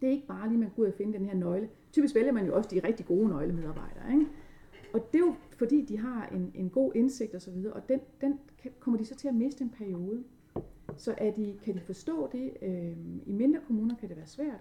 Det 0.00 0.06
er 0.06 0.10
ikke 0.10 0.26
bare 0.26 0.48
lige, 0.48 0.58
man 0.58 0.70
går 0.76 0.82
ud 0.82 0.88
og 0.88 0.94
finder 0.94 1.18
den 1.18 1.28
her 1.28 1.34
nøgle. 1.34 1.68
Typisk 1.92 2.14
vælger 2.14 2.32
man 2.32 2.46
jo 2.46 2.56
også 2.56 2.70
de 2.70 2.80
rigtig 2.86 3.06
gode 3.06 3.28
nøglemedarbejdere. 3.28 4.12
Ikke? 4.12 4.26
Og 4.94 5.12
det 5.12 5.20
er 5.20 5.26
jo 5.26 5.34
fordi, 5.56 5.84
de 5.84 5.98
har 5.98 6.26
en, 6.26 6.52
en 6.54 6.70
god 6.70 6.92
indsigt 6.94 7.34
og 7.34 7.42
så 7.42 7.50
videre, 7.50 7.72
og 7.72 7.88
den, 7.88 8.00
den 8.20 8.40
kommer 8.80 8.98
de 8.98 9.04
så 9.04 9.14
til 9.14 9.28
at 9.28 9.34
miste 9.34 9.64
en 9.64 9.70
periode. 9.70 10.24
Så 10.96 11.14
er 11.18 11.30
de, 11.30 11.58
kan 11.62 11.74
de 11.74 11.80
forstå 11.80 12.28
det? 12.32 12.52
Øh, 12.62 12.96
I 13.26 13.32
mindre 13.32 13.60
kommuner 13.66 13.96
kan 13.96 14.08
det 14.08 14.16
være 14.16 14.26
svært. 14.26 14.60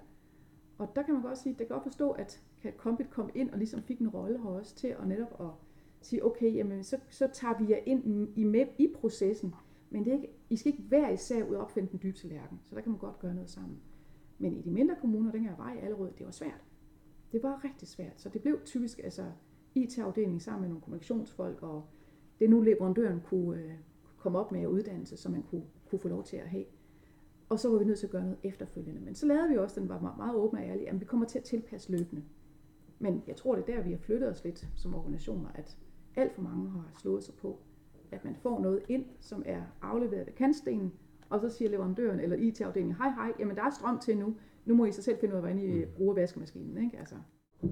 Og 0.77 0.95
der 0.95 1.03
kan 1.03 1.13
man 1.13 1.23
godt 1.23 1.37
sige, 1.37 1.53
at 1.53 1.59
det 1.59 1.67
kan 1.67 1.73
godt 1.73 1.83
forstå, 1.83 2.11
at 2.11 2.41
kan 2.61 2.73
Kompit 2.77 3.09
komme 3.09 3.31
ind 3.35 3.49
og 3.49 3.57
ligesom 3.57 3.81
fik 3.81 3.99
en 3.99 4.09
rolle 4.09 4.37
her 4.37 4.49
også 4.49 4.75
til 4.75 4.87
at 4.87 5.07
netop 5.07 5.35
at 5.39 5.66
sige, 6.07 6.25
okay, 6.25 6.55
jamen, 6.55 6.83
så, 6.83 6.97
så 7.09 7.27
tager 7.33 7.57
vi 7.59 7.71
jer 7.71 7.79
ind 7.85 8.31
i, 8.35 8.43
med 8.43 8.65
i 8.77 8.93
processen, 8.95 9.53
men 9.89 10.05
det 10.05 10.11
er 10.11 10.15
ikke, 10.15 10.33
I 10.49 10.55
skal 10.55 10.71
ikke 10.71 10.83
hver 10.83 11.09
især 11.09 11.43
ud 11.43 11.55
og 11.55 11.61
opfinde 11.61 11.89
den 11.91 11.99
dybe 12.03 12.17
tallerken, 12.17 12.59
så 12.63 12.75
der 12.75 12.81
kan 12.81 12.91
man 12.91 12.99
godt 12.99 13.19
gøre 13.19 13.33
noget 13.33 13.49
sammen. 13.49 13.79
Men 14.37 14.53
i 14.53 14.61
de 14.61 14.71
mindre 14.71 14.95
kommuner, 15.01 15.31
den 15.31 15.41
her 15.41 15.55
vej 15.55 15.69
allerede, 15.69 15.85
Allerød, 15.85 16.11
det 16.17 16.25
var 16.25 16.31
svært. 16.31 16.63
Det 17.31 17.43
var 17.43 17.63
rigtig 17.63 17.87
svært, 17.87 18.21
så 18.21 18.29
det 18.29 18.41
blev 18.41 18.59
typisk 18.65 18.99
altså 19.03 19.31
IT-afdeling 19.75 20.41
sammen 20.41 20.61
med 20.61 20.69
nogle 20.69 20.81
kommunikationsfolk, 20.81 21.63
og 21.63 21.85
det 22.39 22.49
nu 22.49 22.61
leverandøren 22.61 23.21
kunne 23.21 23.61
øh, 23.61 23.73
komme 24.17 24.39
op 24.39 24.51
med 24.51 24.67
uddannelse, 24.67 25.17
som 25.17 25.31
man 25.31 25.43
kunne, 25.43 25.63
kunne 25.89 25.99
få 25.99 26.07
lov 26.07 26.23
til 26.23 26.37
at 26.37 26.49
have. 26.49 26.65
Og 27.49 27.59
så 27.59 27.69
var 27.69 27.77
vi 27.77 27.85
nødt 27.85 27.99
til 27.99 28.07
at 28.07 28.11
gøre 28.11 28.23
noget 28.23 28.37
efterfølgende. 28.43 29.01
Men 29.01 29.15
så 29.15 29.25
lavede 29.25 29.49
vi 29.49 29.57
også, 29.57 29.79
den 29.79 29.89
var 29.89 30.15
meget 30.17 30.35
åben 30.35 30.59
og 30.59 30.65
ærlig, 30.65 30.89
at 30.89 30.99
vi 30.99 31.05
kommer 31.05 31.25
til 31.25 31.39
at 31.39 31.45
tilpasse 31.45 31.91
løbende. 31.91 32.23
Men 32.99 33.23
jeg 33.27 33.35
tror, 33.35 33.55
det 33.55 33.69
er 33.69 33.75
der, 33.75 33.83
vi 33.83 33.91
har 33.91 33.97
flyttet 33.97 34.29
os 34.29 34.43
lidt 34.43 34.67
som 34.75 34.95
organisationer, 34.95 35.49
at 35.55 35.77
alt 36.17 36.33
for 36.33 36.41
mange 36.41 36.69
har 36.69 36.91
slået 37.01 37.23
sig 37.23 37.35
på, 37.35 37.59
at 38.11 38.25
man 38.25 38.35
får 38.35 38.59
noget 38.59 38.81
ind, 38.89 39.05
som 39.19 39.43
er 39.45 39.61
afleveret 39.81 40.25
ved 40.27 40.33
kantstenen, 40.33 40.93
og 41.29 41.39
så 41.39 41.49
siger 41.49 41.69
leverandøren 41.69 42.19
eller 42.19 42.35
IT-afdelingen, 42.35 42.95
hej 42.95 43.09
hej, 43.09 43.33
jamen 43.39 43.55
der 43.55 43.63
er 43.63 43.69
strøm 43.69 43.99
til 43.99 44.17
nu, 44.17 44.35
nu 44.65 44.75
må 44.75 44.85
I 44.85 44.91
så 44.91 45.01
selv 45.01 45.19
finde 45.19 45.33
ud 45.33 45.37
af, 45.37 45.41
hvordan 45.41 45.59
I 45.59 45.85
mm. 45.85 45.91
bruger 45.95 46.15
vaskemaskinen. 46.15 46.83
Ikke? 46.83 46.97
Altså, 46.99 47.15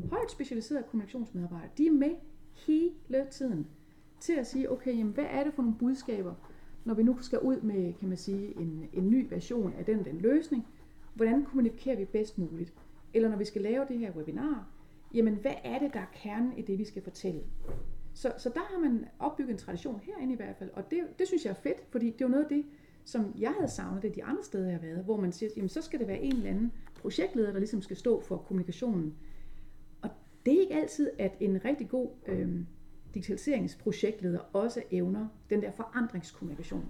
højt 0.10 0.32
specialiserede 0.32 0.84
kommunikationsmedarbejdere, 0.84 1.70
de 1.78 1.88
er 1.88 1.92
med 1.92 2.16
hele 2.68 3.28
tiden 3.32 3.68
til 4.20 4.34
at 4.34 4.48
sige, 4.48 4.72
okay, 4.72 4.98
jamen, 4.98 5.14
hvad 5.14 5.25
er 5.30 5.44
det 5.44 5.54
for 5.54 5.62
nogle 5.62 5.78
budskaber, 5.80 6.34
når 6.86 6.94
vi 6.94 7.04
nu 7.04 7.18
skal 7.22 7.40
ud 7.40 7.62
med, 7.62 7.94
kan 7.94 8.10
man 8.10 8.18
sige, 8.18 8.60
en, 8.60 8.90
en 8.94 9.10
ny 9.10 9.28
version 9.30 9.74
af 9.74 9.86
den 9.86 10.06
den 10.06 10.18
løsning, 10.18 10.68
hvordan 11.14 11.46
kommunikerer 11.46 11.96
vi 11.96 12.06
bedst 12.06 12.38
muligt? 12.38 12.74
Eller 13.14 13.30
når 13.30 13.38
vi 13.38 13.46
skal 13.46 13.62
lave 13.62 13.86
det 13.88 14.00
her 14.00 14.12
webinar, 14.12 14.68
jamen 15.14 15.36
hvad 15.36 15.54
er 15.64 15.80
det, 15.80 15.94
der 15.94 16.00
er 16.00 16.12
kernen 16.14 16.58
i 16.58 16.62
det, 16.62 16.80
vi 16.80 16.84
skal 16.84 17.02
fortælle? 17.02 17.42
Så, 18.15 18.34
så 18.38 18.50
der 18.50 18.60
har 18.60 18.79
man 18.79 19.05
opbygget 19.19 19.51
en 19.51 19.57
tradition 19.57 20.00
herinde 20.03 20.34
i 20.34 20.36
hvert 20.36 20.55
fald, 20.55 20.69
og 20.74 20.91
det, 20.91 21.00
det 21.19 21.27
synes 21.27 21.45
jeg 21.45 21.51
er 21.51 21.55
fedt, 21.55 21.84
fordi 21.89 22.05
det 22.05 22.22
er 22.22 22.25
jo 22.25 22.29
noget 22.29 22.43
af 22.43 22.50
det, 22.50 22.65
som 23.03 23.34
jeg 23.38 23.51
havde 23.51 23.72
savnet 23.72 24.03
det 24.03 24.15
de 24.15 24.24
andre 24.24 24.43
steder, 24.43 24.65
jeg 24.65 24.74
har 24.74 24.88
været, 24.88 25.03
hvor 25.03 25.17
man 25.17 25.31
siger, 25.31 25.50
jamen 25.55 25.69
så 25.69 25.81
skal 25.81 26.00
det 26.00 26.07
være 26.07 26.19
en 26.19 26.36
eller 26.36 26.50
anden 26.50 26.72
projektleder, 26.95 27.51
der 27.51 27.60
ligesom 27.60 27.81
skal 27.81 27.98
stå 27.98 28.22
for 28.22 28.38
kommunikationen. 28.38 29.15
Og 30.01 30.10
det 30.45 30.53
er 30.53 30.60
ikke 30.60 30.74
altid, 30.74 31.10
at 31.17 31.31
en 31.39 31.65
rigtig 31.65 31.89
god 31.89 32.10
øh, 32.27 32.60
digitaliseringsprojektleder 33.13 34.39
også 34.53 34.84
evner 34.91 35.27
den 35.50 35.62
der 35.62 35.72
forandringskommunikation. 35.72 36.86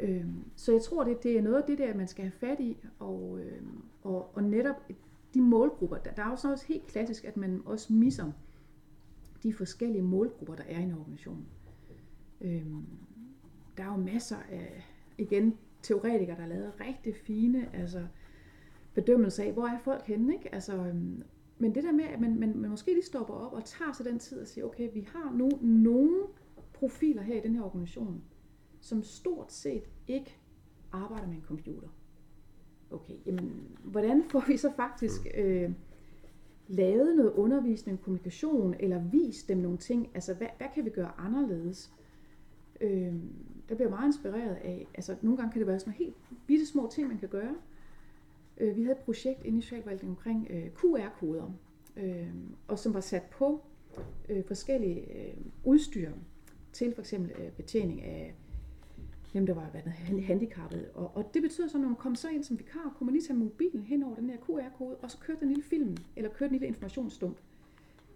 Øh, 0.00 0.24
så 0.56 0.72
jeg 0.72 0.82
tror, 0.82 1.04
det, 1.04 1.22
det 1.22 1.38
er 1.38 1.42
noget 1.42 1.56
af 1.56 1.64
det 1.66 1.78
der, 1.78 1.94
man 1.94 2.08
skal 2.08 2.24
have 2.24 2.32
fat 2.32 2.60
i, 2.60 2.76
og, 2.98 3.38
øh, 3.40 3.62
og, 4.02 4.36
og 4.36 4.42
netop 4.42 4.88
de 5.34 5.42
målgrupper. 5.42 5.96
Der, 5.96 6.10
der 6.10 6.22
er 6.22 6.30
jo 6.30 6.36
sådan 6.36 6.52
også 6.52 6.66
helt 6.66 6.86
klassisk, 6.86 7.24
at 7.24 7.36
man 7.36 7.62
også 7.64 7.92
misser 7.92 8.32
de 9.42 9.52
forskellige 9.52 10.02
målgrupper, 10.02 10.54
der 10.54 10.64
er 10.64 10.78
i 10.78 10.82
en 10.82 10.92
organisation. 10.92 11.46
Øhm, 12.40 12.86
der 13.76 13.82
er 13.82 13.92
jo 13.92 13.96
masser 13.96 14.36
af, 14.36 14.86
igen, 15.18 15.58
teoretikere, 15.82 16.36
der 16.36 16.42
har 16.42 16.48
lavet 16.48 16.80
rigtig 16.80 17.16
fine 17.16 17.76
altså, 17.76 18.06
bedømmelser 18.94 19.44
af, 19.44 19.52
hvor 19.52 19.66
er 19.66 19.78
folk 19.78 20.06
henne. 20.06 20.34
Ikke? 20.34 20.54
Altså, 20.54 20.76
øhm, 20.76 21.22
men 21.58 21.74
det 21.74 21.84
der 21.84 21.92
med, 21.92 22.04
at 22.04 22.20
man, 22.20 22.38
man, 22.40 22.58
man 22.58 22.70
måske 22.70 22.92
lige 22.92 23.04
stopper 23.04 23.34
op 23.34 23.52
og 23.52 23.64
tager 23.64 23.92
sig 23.92 24.06
den 24.06 24.18
tid 24.18 24.40
og 24.40 24.46
siger, 24.46 24.64
okay, 24.64 24.88
vi 24.94 25.08
har 25.12 25.32
nu 25.32 25.50
nogle 25.62 26.26
profiler 26.72 27.22
her 27.22 27.36
i 27.36 27.40
den 27.40 27.54
her 27.54 27.62
organisation, 27.62 28.22
som 28.80 29.02
stort 29.02 29.52
set 29.52 29.82
ikke 30.06 30.38
arbejder 30.92 31.26
med 31.26 31.36
en 31.36 31.42
computer. 31.42 31.88
Okay, 32.90 33.14
jamen, 33.26 33.76
hvordan 33.84 34.24
får 34.30 34.44
vi 34.46 34.56
så 34.56 34.72
faktisk 34.76 35.26
øh, 35.36 35.70
lavet 36.68 37.16
noget 37.16 37.32
undervisning, 37.32 38.02
kommunikation, 38.02 38.74
eller 38.80 39.02
vist 39.02 39.48
dem 39.48 39.58
nogle 39.58 39.78
ting? 39.78 40.10
Altså, 40.14 40.34
hvad, 40.34 40.46
hvad 40.58 40.66
kan 40.74 40.84
vi 40.84 40.90
gøre 40.90 41.10
anderledes? 41.18 41.92
Øh, 42.80 43.14
der 43.68 43.74
bliver 43.74 43.90
meget 43.90 44.06
inspireret 44.06 44.54
af, 44.54 44.86
altså 44.94 45.16
nogle 45.22 45.36
gange 45.36 45.52
kan 45.52 45.58
det 45.58 45.66
være 45.66 45.78
sådan 45.78 45.90
nogle 45.90 46.04
helt 46.04 46.16
bitte 46.46 46.66
små 46.66 46.88
ting, 46.92 47.08
man 47.08 47.18
kan 47.18 47.28
gøre. 47.28 47.54
Øh, 48.58 48.76
vi 48.76 48.82
havde 48.82 48.96
et 48.96 49.04
projekt 49.04 49.44
inde 49.44 49.58
i 49.58 49.60
socialforvaltningen 49.60 50.16
omkring 50.16 50.46
øh, 50.50 50.70
QR-koder, 50.70 51.50
øh, 51.96 52.28
og 52.68 52.78
som 52.78 52.94
var 52.94 53.00
sat 53.00 53.22
på 53.22 53.60
øh, 54.28 54.44
forskellige 54.44 55.00
øh, 55.00 55.36
udstyr 55.64 56.10
til 56.72 56.94
for 56.94 57.02
eksempel 57.02 57.32
øh, 57.38 57.50
betjening 57.52 58.02
af 58.02 58.34
dem, 59.32 59.46
der 59.46 59.54
var 59.54 59.68
hvad 59.70 59.80
handicappede. 60.20 60.90
Og, 60.94 61.16
og 61.16 61.34
det 61.34 61.42
betyder 61.42 61.68
så, 61.68 61.78
når 61.78 61.88
man 61.88 61.96
kom 61.96 62.14
så 62.14 62.28
ind 62.28 62.44
som 62.44 62.58
vikar, 62.58 62.94
kunne 62.98 63.04
man 63.04 63.14
lige 63.14 63.26
tage 63.26 63.38
mobilen 63.38 63.82
hen 63.82 64.02
over 64.02 64.14
den 64.14 64.30
her 64.30 64.36
QR-kode, 64.36 64.96
og 64.96 65.10
så 65.10 65.18
kørte 65.18 65.40
den 65.40 65.48
lille 65.48 65.62
film, 65.62 65.96
eller 66.16 66.30
kørte 66.30 66.48
den 66.48 66.52
lille 66.52 66.66
informationsstump. 66.66 67.36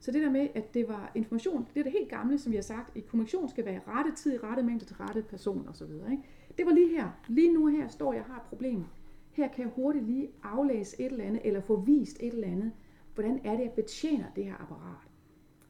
Så 0.00 0.11
det 0.11 0.23
der 0.23 0.31
med, 0.31 0.49
at 0.54 0.75
det 0.75 0.88
var 0.88 1.12
information, 1.14 1.66
det 1.75 1.81
er 1.81 1.85
det 1.85 1.92
helt 1.92 2.09
gamle, 2.09 2.38
som 2.38 2.52
vi 2.52 2.57
har 2.57 2.62
sagt, 2.62 2.97
i 2.97 3.00
kommunikation 3.00 3.49
skal 3.49 3.64
være 3.64 3.81
rette 3.88 4.12
tid, 4.14 4.42
rette 4.42 4.62
mængde 4.62 4.85
til 4.85 4.97
rette 4.97 5.23
person 5.23 5.69
osv. 5.69 5.92
Ikke? 6.11 6.23
Det 6.59 6.66
var 6.66 6.73
lige 6.73 6.88
her. 6.88 7.09
Lige 7.28 7.52
nu 7.52 7.66
her 7.66 7.88
står 7.88 8.12
jeg 8.12 8.23
har 8.23 8.37
et 8.37 8.42
problem. 8.42 8.85
Her 9.31 9.49
kan 9.49 9.64
jeg 9.64 9.73
hurtigt 9.76 10.07
lige 10.07 10.31
aflæse 10.42 11.00
et 11.00 11.12
eller 11.12 11.25
andet, 11.25 11.42
eller 11.45 11.61
få 11.61 11.81
vist 11.81 12.16
et 12.21 12.33
eller 12.35 12.49
andet. 12.49 12.73
Hvordan 13.14 13.40
er 13.45 13.57
det, 13.57 13.62
jeg 13.62 13.73
betjener 13.76 14.25
det 14.37 14.45
her 14.45 14.54
apparat? 14.54 15.09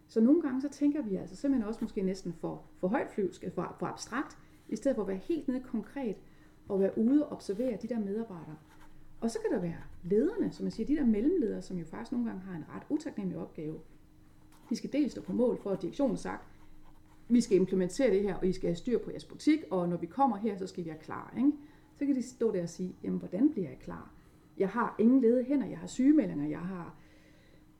Så 0.08 0.20
nogle 0.20 0.42
gange 0.42 0.61
så 0.61 0.68
tænker 0.68 1.02
vi 1.02 1.16
altså 1.16 1.37
simpelthen 1.37 1.68
også 1.68 1.78
måske 1.82 2.02
næsten 2.02 2.32
for, 2.32 2.62
for 2.76 2.88
højt 2.88 3.11
flyvsk, 3.11 3.44
for, 3.54 3.76
for 3.78 3.87
abstrakt, 3.87 4.38
i 4.69 4.76
stedet 4.76 4.95
for 4.95 5.02
at 5.02 5.09
være 5.09 5.16
helt 5.16 5.49
nede 5.49 5.61
konkret 5.61 6.16
og 6.69 6.81
være 6.81 6.99
ude 6.99 7.26
og 7.26 7.33
observere 7.33 7.78
de 7.83 7.88
der 7.88 7.99
medarbejdere. 7.99 8.57
Og 9.21 9.31
så 9.31 9.38
kan 9.42 9.57
der 9.57 9.61
være 9.61 9.83
lederne, 10.04 10.52
som 10.52 10.64
man 10.64 10.71
siger, 10.71 10.87
de 10.87 10.97
der 10.97 11.07
mellemledere, 11.07 11.62
som 11.62 11.78
jo 11.78 11.85
faktisk 11.85 12.12
nogle 12.12 12.26
gange 12.26 12.42
har 12.42 12.57
en 12.57 12.64
ret 12.75 12.83
utaknemmelig 12.88 13.40
opgave. 13.40 13.81
De 14.71 14.76
skal 14.76 14.92
dels 14.92 15.12
stå 15.12 15.21
på 15.21 15.33
mål 15.33 15.59
for, 15.62 15.71
at 15.71 15.83
direktionen 15.83 16.16
sagt, 16.16 16.49
vi 17.28 17.40
skal 17.40 17.57
implementere 17.57 18.11
det 18.11 18.23
her, 18.23 18.35
og 18.35 18.47
I 18.47 18.52
skal 18.52 18.69
have 18.69 18.76
styr 18.76 18.99
på 18.99 19.11
jeres 19.11 19.25
butik, 19.25 19.64
og 19.71 19.88
når 19.88 19.97
vi 19.97 20.07
kommer 20.07 20.37
her, 20.37 20.59
så 20.59 20.66
skal 20.66 20.85
vi 20.85 20.88
være 20.88 20.99
klar. 20.99 21.35
Ikke? 21.37 21.52
Så 21.95 22.07
kan 22.07 22.14
de 22.14 22.23
stå 22.23 22.52
der 22.52 22.62
og 22.62 22.69
sige, 22.69 22.97
jamen 23.02 23.19
hvordan 23.19 23.50
bliver 23.50 23.69
jeg 23.69 23.78
klar? 23.78 24.11
Jeg 24.59 24.69
har 24.69 24.95
ingen 24.99 25.21
lede 25.21 25.45
hænder, 25.45 25.66
jeg 25.66 25.78
har 25.78 25.87
sygemeldinger, 25.87 26.49
jeg 26.49 26.59
har 26.59 26.97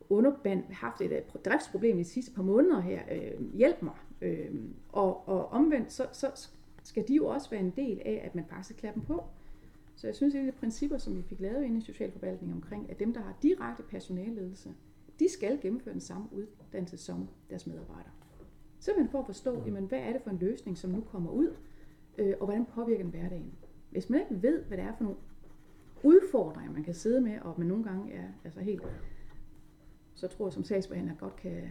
underband, 0.09 0.63
haft 0.71 1.01
et 1.01 1.45
driftsproblem 1.45 1.97
de 1.97 2.03
sidste 2.03 2.31
par 2.33 2.43
måneder 2.43 2.79
her, 2.79 3.01
øh, 3.11 3.53
hjælp 3.53 3.81
mig. 3.81 3.93
Øh, 4.21 4.55
og, 4.91 5.27
og 5.27 5.47
omvendt, 5.47 5.93
så, 5.93 6.07
så 6.13 6.49
skal 6.83 7.07
de 7.07 7.15
jo 7.15 7.27
også 7.27 7.49
være 7.49 7.59
en 7.59 7.73
del 7.75 8.01
af, 8.05 8.21
at 8.25 8.35
man 8.35 8.45
faktisk 8.45 8.79
klæder 8.79 8.93
dem 8.93 9.03
på. 9.03 9.23
Så 9.95 10.07
jeg 10.07 10.15
synes, 10.15 10.35
at 10.35 10.43
de 10.45 10.51
principper, 10.51 10.97
som 10.97 11.17
vi 11.17 11.21
fik 11.21 11.39
lavet 11.39 11.63
inde 11.63 11.77
i 11.77 11.81
Socialforvaltningen 11.81 12.57
omkring, 12.57 12.89
at 12.89 12.99
dem, 12.99 13.13
der 13.13 13.21
har 13.21 13.37
direkte 13.41 13.83
personalledelse, 13.83 14.73
de 15.19 15.29
skal 15.29 15.59
gennemføre 15.61 15.93
den 15.93 16.01
samme 16.01 16.27
uddannelse 16.31 16.97
som 16.97 17.29
deres 17.49 17.67
medarbejdere. 17.67 18.11
Simpelthen 18.79 19.11
for 19.11 19.19
at 19.19 19.25
forstå, 19.25 19.63
jamen, 19.65 19.85
hvad 19.85 19.99
er 19.99 20.13
det 20.13 20.21
for 20.21 20.29
en 20.29 20.37
løsning, 20.37 20.77
som 20.77 20.91
nu 20.91 21.01
kommer 21.01 21.31
ud, 21.31 21.55
øh, 22.17 22.33
og 22.39 22.45
hvordan 22.45 22.65
påvirker 22.65 23.03
den 23.03 23.11
hverdagen. 23.11 23.53
Hvis 23.89 24.09
man 24.09 24.19
ikke 24.19 24.41
ved, 24.41 24.63
hvad 24.63 24.77
det 24.77 24.85
er 24.85 24.95
for 24.97 25.03
nogle 25.03 25.19
udfordringer, 26.03 26.73
man 26.73 26.83
kan 26.83 26.93
sidde 26.93 27.21
med, 27.21 27.39
og 27.39 27.55
man 27.57 27.67
nogle 27.67 27.83
gange 27.83 28.13
er 28.13 28.27
altså 28.43 28.59
helt, 28.59 28.83
så 30.13 30.27
tror 30.27 30.45
jeg 30.45 30.53
som 30.53 30.63
sagsbehandler 30.63 31.15
godt 31.15 31.35
kan 31.35 31.63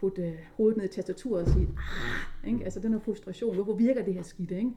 putte 0.00 0.22
øh, 0.22 0.38
hovedet 0.56 0.76
ned 0.76 0.84
i 0.84 0.88
tastaturet 0.88 1.44
og 1.44 1.48
sige, 1.48 1.68
ah, 1.78 2.48
ikke? 2.52 2.64
altså 2.64 2.80
den 2.80 2.92
her 2.92 3.00
frustration, 3.00 3.54
hvorfor 3.54 3.74
virker 3.74 4.04
det 4.04 4.14
her 4.14 4.22
skidt, 4.22 4.50
ikke? 4.50 4.72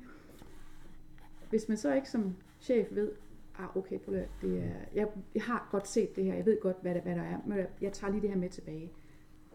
Hvis 1.50 1.68
man 1.68 1.78
så 1.78 1.94
ikke 1.94 2.10
som 2.10 2.36
chef 2.60 2.88
ved, 2.92 3.12
ah, 3.56 3.78
okay, 3.78 4.00
det 4.42 4.64
er, 4.64 4.72
jeg, 4.94 5.08
jeg 5.36 5.44
har 5.44 5.68
godt 5.72 5.88
set 5.88 6.16
det 6.16 6.26
her, 6.26 6.36
jeg 6.36 6.46
ved 6.46 6.62
godt, 6.62 6.78
hvad, 6.82 6.96
det, 6.96 7.02
hvad 7.02 7.16
der 7.16 7.22
er, 7.22 7.38
men 7.46 7.58
jeg 7.82 7.94
tager 7.94 8.12
lige 8.12 8.22
det 8.22 8.30
her 8.30 8.38
med 8.38 8.50
tilbage. 8.50 8.92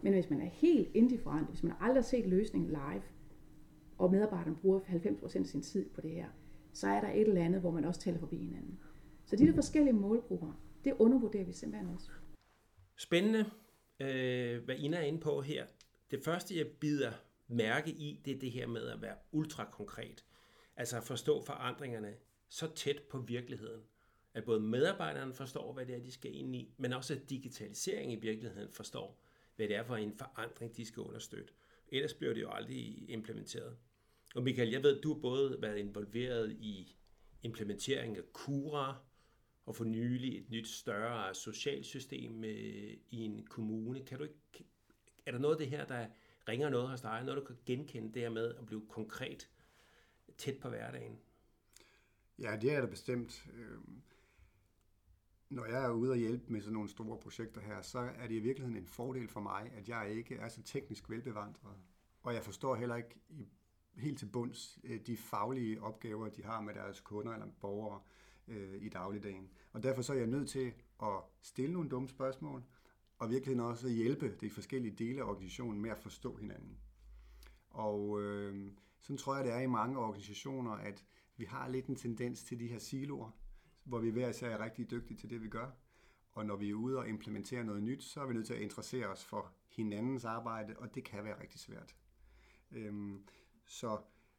Men 0.02 0.12
hvis 0.12 0.30
man 0.30 0.40
er 0.40 0.48
helt 0.52 0.88
indifferent, 0.94 1.48
hvis 1.48 1.62
man 1.62 1.72
aldrig 1.80 1.96
har 1.96 2.08
set 2.08 2.26
løsningen 2.26 2.70
live, 2.70 3.02
og 3.98 4.10
medarbejderen 4.10 4.56
bruger 4.56 4.80
90% 4.80 5.24
af 5.24 5.46
sin 5.46 5.62
tid 5.62 5.88
på 5.94 6.00
det 6.00 6.10
her, 6.10 6.26
så 6.72 6.88
er 6.88 7.00
der 7.00 7.10
et 7.10 7.28
eller 7.28 7.44
andet, 7.44 7.60
hvor 7.60 7.70
man 7.70 7.84
også 7.84 8.00
taler 8.00 8.18
forbi 8.18 8.36
hinanden. 8.36 8.78
Så 9.26 9.36
de 9.36 9.46
der 9.46 9.54
forskellige 9.54 9.94
målgrupper, 9.94 10.60
det 10.84 10.94
undervurderer 10.98 11.44
vi 11.44 11.52
simpelthen 11.52 11.94
også. 11.94 12.10
Spændende 12.96 13.44
øh, 14.00 14.64
hvad 14.64 14.76
Ina 14.76 14.96
er 14.96 15.00
inde 15.00 15.20
på 15.20 15.42
her. 15.42 15.66
Det 16.10 16.24
første, 16.24 16.56
jeg 16.56 16.66
bider 16.66 17.12
mærke 17.48 17.90
i, 17.90 18.20
det 18.24 18.34
er 18.34 18.38
det 18.38 18.50
her 18.50 18.66
med 18.66 18.88
at 18.88 19.02
være 19.02 19.16
ultra 19.32 19.64
konkret. 19.72 20.24
Altså 20.76 20.96
at 20.96 21.04
forstå 21.04 21.44
forandringerne 21.44 22.14
så 22.48 22.74
tæt 22.74 23.02
på 23.10 23.18
virkeligheden, 23.18 23.82
at 24.34 24.44
både 24.44 24.60
medarbejderne 24.60 25.34
forstår, 25.34 25.72
hvad 25.72 25.86
det 25.86 25.94
er, 25.94 26.02
de 26.02 26.12
skal 26.12 26.34
ind 26.34 26.56
i, 26.56 26.74
men 26.76 26.92
også 26.92 27.14
at 27.14 27.30
digitalisering 27.30 28.12
i 28.12 28.16
virkeligheden 28.16 28.72
forstår, 28.72 29.20
hvad 29.56 29.68
det 29.68 29.76
er 29.76 29.82
for 29.82 29.96
en 29.96 30.14
forandring, 30.14 30.76
de 30.76 30.84
skal 30.86 31.00
understøtte. 31.00 31.52
Ellers 31.88 32.14
bliver 32.14 32.34
det 32.34 32.40
jo 32.40 32.50
aldrig 32.50 33.10
implementeret. 33.10 33.76
Og 34.34 34.42
Michael, 34.42 34.70
jeg 34.70 34.82
ved, 34.82 35.00
du 35.00 35.12
har 35.14 35.20
både 35.20 35.62
været 35.62 35.78
involveret 35.78 36.52
i 36.52 36.96
implementering 37.42 38.16
af 38.16 38.22
Cura, 38.32 38.96
og 39.68 39.76
for 39.76 39.84
nylig 39.84 40.38
et 40.38 40.50
nyt 40.50 40.68
større 40.68 41.34
socialsystem 41.34 42.44
øh, 42.44 42.96
i 43.10 43.16
en 43.24 43.46
kommune. 43.46 44.04
Kan 44.04 44.18
du 44.18 44.24
ikke, 44.24 44.64
er 45.26 45.32
der 45.32 45.38
noget 45.38 45.54
af 45.54 45.58
det 45.58 45.68
her, 45.68 45.86
der 45.86 46.06
ringer 46.48 46.68
noget 46.68 46.88
hos 46.88 47.00
dig, 47.00 47.24
noget 47.24 47.40
du 47.40 47.46
kan 47.46 47.56
genkende 47.66 48.14
det 48.14 48.22
her 48.22 48.30
med 48.30 48.54
at 48.54 48.66
blive 48.66 48.86
konkret 48.88 49.50
tæt 50.38 50.58
på 50.60 50.68
hverdagen? 50.68 51.18
Ja, 52.38 52.56
det 52.60 52.72
er 52.72 52.80
det 52.80 52.90
bestemt. 52.90 53.46
Øhm, 53.54 54.02
når 55.48 55.64
jeg 55.64 55.84
er 55.84 55.90
ude 55.90 56.10
og 56.10 56.16
hjælpe 56.16 56.52
med 56.52 56.60
sådan 56.60 56.72
nogle 56.72 56.88
store 56.88 57.18
projekter 57.18 57.60
her, 57.60 57.82
så 57.82 57.98
er 57.98 58.26
det 58.26 58.34
i 58.34 58.40
virkeligheden 58.40 58.76
en 58.76 58.86
fordel 58.86 59.28
for 59.28 59.40
mig, 59.40 59.72
at 59.76 59.88
jeg 59.88 60.10
ikke 60.10 60.34
er 60.34 60.48
så 60.48 60.62
teknisk 60.62 61.10
velbevandret. 61.10 61.76
Og 62.22 62.34
jeg 62.34 62.42
forstår 62.42 62.74
heller 62.74 62.96
ikke 62.96 63.20
helt 63.96 64.18
til 64.18 64.26
bunds 64.26 64.78
øh, 64.84 65.00
de 65.06 65.16
faglige 65.16 65.82
opgaver, 65.82 66.28
de 66.28 66.44
har 66.44 66.60
med 66.60 66.74
deres 66.74 67.00
kunder 67.00 67.32
eller 67.32 67.46
borgere 67.60 68.00
øh, 68.48 68.82
i 68.82 68.88
dagligdagen. 68.88 69.50
Og 69.72 69.82
derfor 69.82 70.02
så 70.02 70.12
er 70.12 70.16
jeg 70.16 70.26
nødt 70.26 70.48
til 70.48 70.72
at 71.02 71.22
stille 71.42 71.72
nogle 71.72 71.88
dumme 71.88 72.08
spørgsmål, 72.08 72.62
og 73.18 73.30
virkelig 73.30 73.62
også 73.62 73.88
hjælpe 73.88 74.36
de 74.40 74.50
forskellige 74.50 74.96
dele 74.96 75.20
af 75.20 75.24
organisationen 75.24 75.80
med 75.80 75.90
at 75.90 75.98
forstå 75.98 76.36
hinanden. 76.36 76.78
Og 77.70 78.22
øh, 78.22 78.72
sådan 78.98 79.18
tror 79.18 79.36
jeg, 79.36 79.44
det 79.44 79.52
er 79.52 79.60
i 79.60 79.66
mange 79.66 79.98
organisationer, 79.98 80.70
at 80.70 81.04
vi 81.36 81.44
har 81.44 81.68
lidt 81.68 81.86
en 81.86 81.96
tendens 81.96 82.44
til 82.44 82.60
de 82.60 82.66
her 82.66 82.78
siloer, 82.78 83.30
hvor 83.84 83.98
vi 83.98 84.10
hver 84.10 84.28
især 84.28 84.48
er 84.48 84.64
rigtig 84.64 84.90
dygtige 84.90 85.18
til 85.18 85.30
det, 85.30 85.42
vi 85.42 85.48
gør. 85.48 85.70
Og 86.32 86.46
når 86.46 86.56
vi 86.56 86.70
er 86.70 86.74
ude 86.74 86.98
og 86.98 87.08
implementere 87.08 87.64
noget 87.64 87.82
nyt, 87.82 88.02
så 88.02 88.20
er 88.20 88.26
vi 88.26 88.34
nødt 88.34 88.46
til 88.46 88.54
at 88.54 88.60
interessere 88.60 89.06
os 89.06 89.24
for 89.24 89.52
hinandens 89.68 90.24
arbejde, 90.24 90.76
og 90.76 90.94
det 90.94 91.04
kan 91.04 91.24
være 91.24 91.40
rigtig 91.40 91.60
svært. 91.60 91.96
Øhm, 92.70 93.22
så 93.66 93.98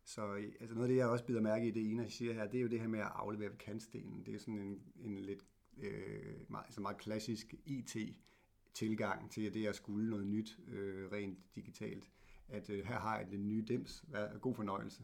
så 0.10 0.36
øh, 0.36 0.52
altså 0.60 0.76
noget 0.76 0.88
af 0.88 0.90
det, 0.90 0.98
jeg 0.98 1.08
også 1.08 1.26
bider 1.26 1.42
mærke 1.42 1.68
i, 1.68 1.72
det 1.72 1.82
Ina 1.82 2.08
siger 2.08 2.34
her, 2.34 2.48
det 2.48 2.58
er 2.58 2.62
jo 2.62 2.68
det 2.68 2.80
her 2.80 2.88
med 2.88 3.00
at 3.00 3.12
aflevere 3.16 3.50
ved 3.50 3.58
kantstenen. 3.58 4.26
Det 4.26 4.36
er 4.36 4.40
sådan 4.40 4.60
en, 4.60 4.82
en 4.96 5.18
lidt 5.18 5.46
øh, 5.78 6.36
meget, 6.48 6.66
altså 6.66 6.82
meget 6.82 6.98
klassisk 6.98 7.54
IT-tilgang 7.66 9.32
til 9.32 9.54
det 9.54 9.68
at 9.68 9.76
skulle 9.76 10.10
noget 10.10 10.28
nyt 10.28 10.60
øh, 10.68 11.12
rent 11.12 11.56
digitalt. 11.56 12.10
At 12.48 12.70
øh, 12.70 12.86
her 12.86 13.00
har 13.00 13.18
jeg 13.18 13.32
den 13.32 13.48
nye 13.48 13.66
dims. 13.68 14.06
Hvad, 14.08 14.40
god 14.40 14.56
fornøjelse. 14.56 15.04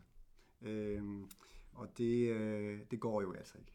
Øh, 0.62 1.04
og 1.72 1.98
det, 1.98 2.30
øh, 2.30 2.80
det 2.92 3.00
går 3.00 3.22
jo 3.22 3.34
altså 3.34 3.58
ikke. 3.58 3.72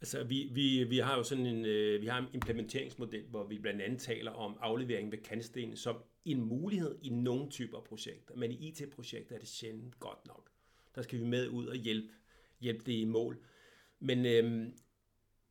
Altså, 0.00 0.24
vi, 0.24 0.50
vi, 0.52 0.84
vi 0.84 0.98
har 0.98 1.16
jo 1.16 1.22
sådan 1.22 1.46
en, 1.46 1.64
øh, 1.64 2.02
vi 2.02 2.06
har 2.06 2.18
en 2.18 2.26
implementeringsmodel, 2.32 3.26
hvor 3.26 3.46
vi 3.46 3.58
blandt 3.58 3.82
andet 3.82 4.00
taler 4.00 4.30
om 4.30 4.56
aflevering 4.60 5.12
ved 5.12 5.18
kantstenen 5.18 5.76
som 5.76 5.96
en 6.32 6.44
mulighed 6.44 6.98
i 7.02 7.08
nogle 7.08 7.50
typer 7.50 7.80
projekter, 7.80 8.34
men 8.36 8.50
i 8.50 8.54
IT-projekter 8.54 9.34
er 9.34 9.38
det 9.38 9.48
sjældent 9.48 10.00
godt 10.00 10.26
nok. 10.26 10.50
Der 10.94 11.02
skal 11.02 11.18
vi 11.18 11.24
med 11.24 11.48
ud 11.48 11.66
og 11.66 11.76
hjælpe, 11.76 12.12
hjælpe 12.60 12.84
det 12.84 12.92
i 12.92 13.04
mål. 13.04 13.44
Men 14.00 14.26
øhm, 14.26 14.76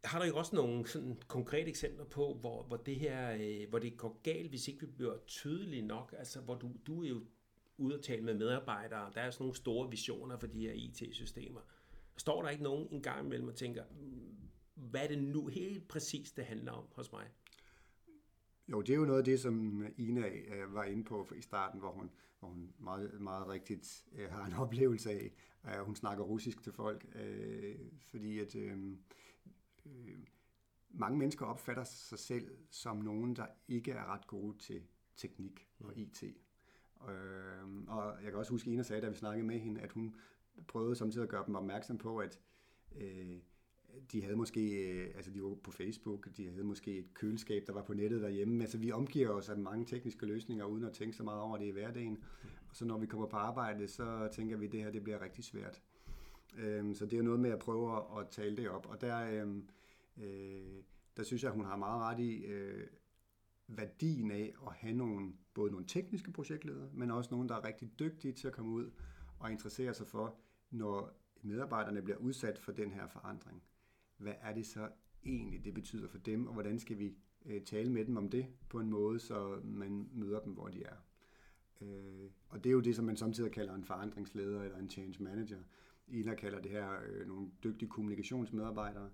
har 0.03 0.20
du 0.20 0.25
ikke 0.25 0.38
også 0.38 0.55
nogle 0.55 0.88
sådan 0.88 1.20
konkrete 1.27 1.70
eksempler 1.70 2.05
på, 2.05 2.34
hvor, 2.34 2.63
hvor 2.63 2.77
det 2.77 2.96
her, 2.96 3.38
øh, 3.39 3.70
hvor 3.70 3.79
det 3.79 3.98
går 3.98 4.20
galt, 4.24 4.50
hvis 4.50 4.67
ikke 4.67 4.79
vi 4.79 4.86
bliver 4.86 5.17
tydelige 5.27 5.82
nok? 5.82 6.15
Altså, 6.17 6.41
hvor 6.41 6.55
du, 6.55 6.72
du 6.88 7.03
er 7.03 7.10
jo 7.10 7.22
ude 7.77 7.96
og 7.96 8.03
tale 8.03 8.22
med 8.22 8.34
medarbejdere, 8.34 9.12
der 9.13 9.22
er 9.22 9.32
sådan 9.32 9.44
nogle 9.44 9.55
store 9.55 9.89
visioner 9.89 10.38
for 10.38 10.48
de 10.48 10.60
her 10.60 10.74
IT-systemer. 10.74 11.61
Står 12.18 12.42
der 12.42 12.50
ikke 12.50 12.64
nogen 12.64 12.88
en 12.92 13.01
gang 13.01 13.25
imellem 13.25 13.48
og 13.48 13.55
tænker, 13.55 13.83
mm, 14.00 14.35
hvad 14.75 15.03
er 15.03 15.07
det 15.07 15.24
nu 15.24 15.48
helt 15.48 15.88
præcis, 15.88 16.31
det 16.31 16.46
handler 16.46 16.72
om 16.72 16.85
hos 16.92 17.11
mig? 17.11 17.27
Jo, 18.68 18.82
det 18.82 18.90
er 18.94 18.98
jo 18.98 19.06
noget 19.06 19.20
af 19.20 19.25
det, 19.25 19.40
som 19.40 19.86
Ina 19.98 20.28
øh, 20.28 20.74
var 20.74 20.84
inde 20.84 21.04
på 21.04 21.28
i 21.36 21.42
starten, 21.42 21.80
hvor 21.80 21.92
hun, 21.92 22.12
hvor 22.40 22.48
hun 22.48 22.74
meget, 22.80 23.22
meget 23.22 23.48
rigtigt 23.48 24.06
øh, 24.16 24.32
har 24.32 24.46
en 24.46 24.54
oplevelse 24.64 25.12
af, 25.12 25.32
at 25.64 25.86
hun 25.86 25.96
snakker 25.96 26.24
russisk 26.24 26.64
til 26.64 26.74
folk, 26.74 27.06
øh, 27.16 27.75
fordi 28.00 28.40
at 28.40 28.56
øh, 28.56 28.78
øh, 29.86 30.18
mange 30.90 31.18
mennesker 31.18 31.46
opfatter 31.46 31.84
sig 31.84 32.20
selv 32.20 32.58
som 32.70 32.98
nogen, 32.98 33.36
der 33.36 33.46
ikke 33.68 33.92
er 33.92 34.14
ret 34.14 34.28
gode 34.28 34.58
til 34.58 34.84
teknik 35.16 35.68
og 35.80 35.94
mm. 35.96 36.01
IT. 36.01 36.24
Øh, 36.24 37.88
og 37.88 38.24
jeg 38.24 38.32
kan 38.32 38.40
også 38.40 38.51
huske, 38.51 38.68
at 38.68 38.74
Ina 38.74 38.84
sagde, 38.84 39.01
da 39.01 39.10
vi 39.10 39.16
snakkede 39.16 39.48
med 39.48 39.60
hende, 39.60 39.82
at 39.82 39.92
hun 39.92 40.16
prøvede 40.68 40.96
samtidig 40.96 41.24
at 41.24 41.30
gøre 41.30 41.46
dem 41.46 41.56
opmærksom 41.56 41.98
på, 41.98 42.18
at 42.18 42.40
øh, 42.96 43.38
de 44.12 44.24
havde 44.24 44.36
måske, 44.36 44.90
øh, 44.90 45.12
altså 45.16 45.31
de 45.31 45.44
var 45.44 45.55
på 45.64 45.72
Facebook, 45.72 46.27
de 46.38 46.50
havde 46.50 46.64
måske 46.64 46.98
et 46.98 47.14
køleskab, 47.14 47.68
der 47.68 47.74
var 47.74 47.84
på 47.84 47.94
nettet 47.94 48.22
derhjemme. 48.22 48.64
Altså 48.64 48.77
vi 48.77 48.92
omgiver 48.92 49.29
os 49.29 49.50
af 49.50 49.58
mange 49.58 49.86
tekniske 49.86 50.25
løsninger, 50.25 50.66
uden 50.66 50.84
at 50.84 50.94
tænke 50.94 51.16
så 51.16 51.24
meget 51.24 51.42
over 51.42 51.58
det 51.58 51.66
i 51.66 51.70
hverdagen. 51.70 52.18
Og 52.70 52.75
så 52.75 52.86
når 52.86 52.98
vi 52.98 53.05
kommer 53.05 53.27
på 53.27 53.38
arbejde, 53.38 53.88
så 53.88 54.29
tænker 54.34 54.58
vi, 54.58 54.66
at 54.66 54.72
det 54.72 54.84
her 54.84 54.92
det 54.92 55.03
bliver 55.03 55.22
rigtig 55.22 55.44
svært. 55.44 55.81
Øhm, 56.58 56.96
så 56.96 57.05
det 57.05 57.20
er 57.20 57.24
noget 57.24 57.40
med 57.40 57.50
at 57.50 57.60
prøve 57.60 58.20
at, 58.20 58.27
tale 58.31 58.58
det 58.58 58.70
op. 58.70 58.86
Og 58.90 59.01
der, 59.01 59.42
øhm, 59.42 59.68
øh, 60.18 60.84
der 61.18 61.24
synes 61.24 61.44
jeg, 61.44 61.51
at 61.51 61.55
hun 61.55 61.66
har 61.66 61.75
meget 61.77 62.01
ret 62.01 62.20
i 62.20 62.46
øh, 62.46 62.88
værdien 63.68 64.31
af 64.31 64.53
at 64.68 64.74
have 64.74 64.94
nogle, 64.94 65.34
både 65.53 65.72
nogle 65.72 65.86
tekniske 65.88 66.31
projektledere, 66.31 66.90
men 66.94 67.12
også 67.12 67.29
nogle, 67.31 67.50
der 67.50 67.55
er 67.55 67.68
rigtig 67.68 68.00
dygtige 68.00 68.34
til 68.34 68.48
at 68.48 68.53
komme 68.53 68.72
ud 68.72 68.92
og 69.40 69.51
interessere 69.51 69.94
sig 69.94 70.08
for, 70.08 70.36
når 70.72 71.12
medarbejderne 71.42 72.01
bliver 72.01 72.18
udsat 72.18 72.60
for 72.60 72.72
den 72.72 72.92
her 72.92 73.08
forandring 73.08 73.64
hvad 74.18 74.34
er 74.42 74.54
det 74.54 74.66
så 74.66 74.90
egentlig, 75.25 75.66
det 75.66 75.74
betyder 75.74 76.08
for 76.08 76.18
dem, 76.18 76.48
og 76.48 76.54
hvordan 76.54 76.80
skal 76.80 77.00
vi 77.00 77.14
øh, 77.46 77.62
tale 77.62 77.92
med 77.92 78.06
dem 78.06 78.18
om 78.18 78.30
det 78.30 78.46
på 78.70 78.80
en 78.80 78.90
måde, 78.90 79.20
så 79.20 79.60
man 79.64 80.10
møder 80.14 80.40
dem, 80.40 80.54
hvor 80.54 80.68
de 80.68 80.84
er. 80.84 80.96
Øh, 81.82 82.30
og 82.50 82.64
det 82.64 82.70
er 82.70 82.74
jo 82.74 82.80
det, 82.80 82.96
som 82.96 83.06
man 83.06 83.18
samtidig 83.18 83.51
kalder 83.51 83.74
en 83.74 83.86
forandringsleder 83.86 84.64
eller 84.64 84.78
en 84.78 84.90
change 84.90 85.24
manager. 85.24 85.60
Ina 86.08 86.36
kalder 86.36 86.62
det 86.62 86.72
her 86.72 86.90
øh, 87.10 87.28
nogle 87.28 87.48
dygtige 87.64 87.90
kommunikationsmedarbejdere. 87.90 89.10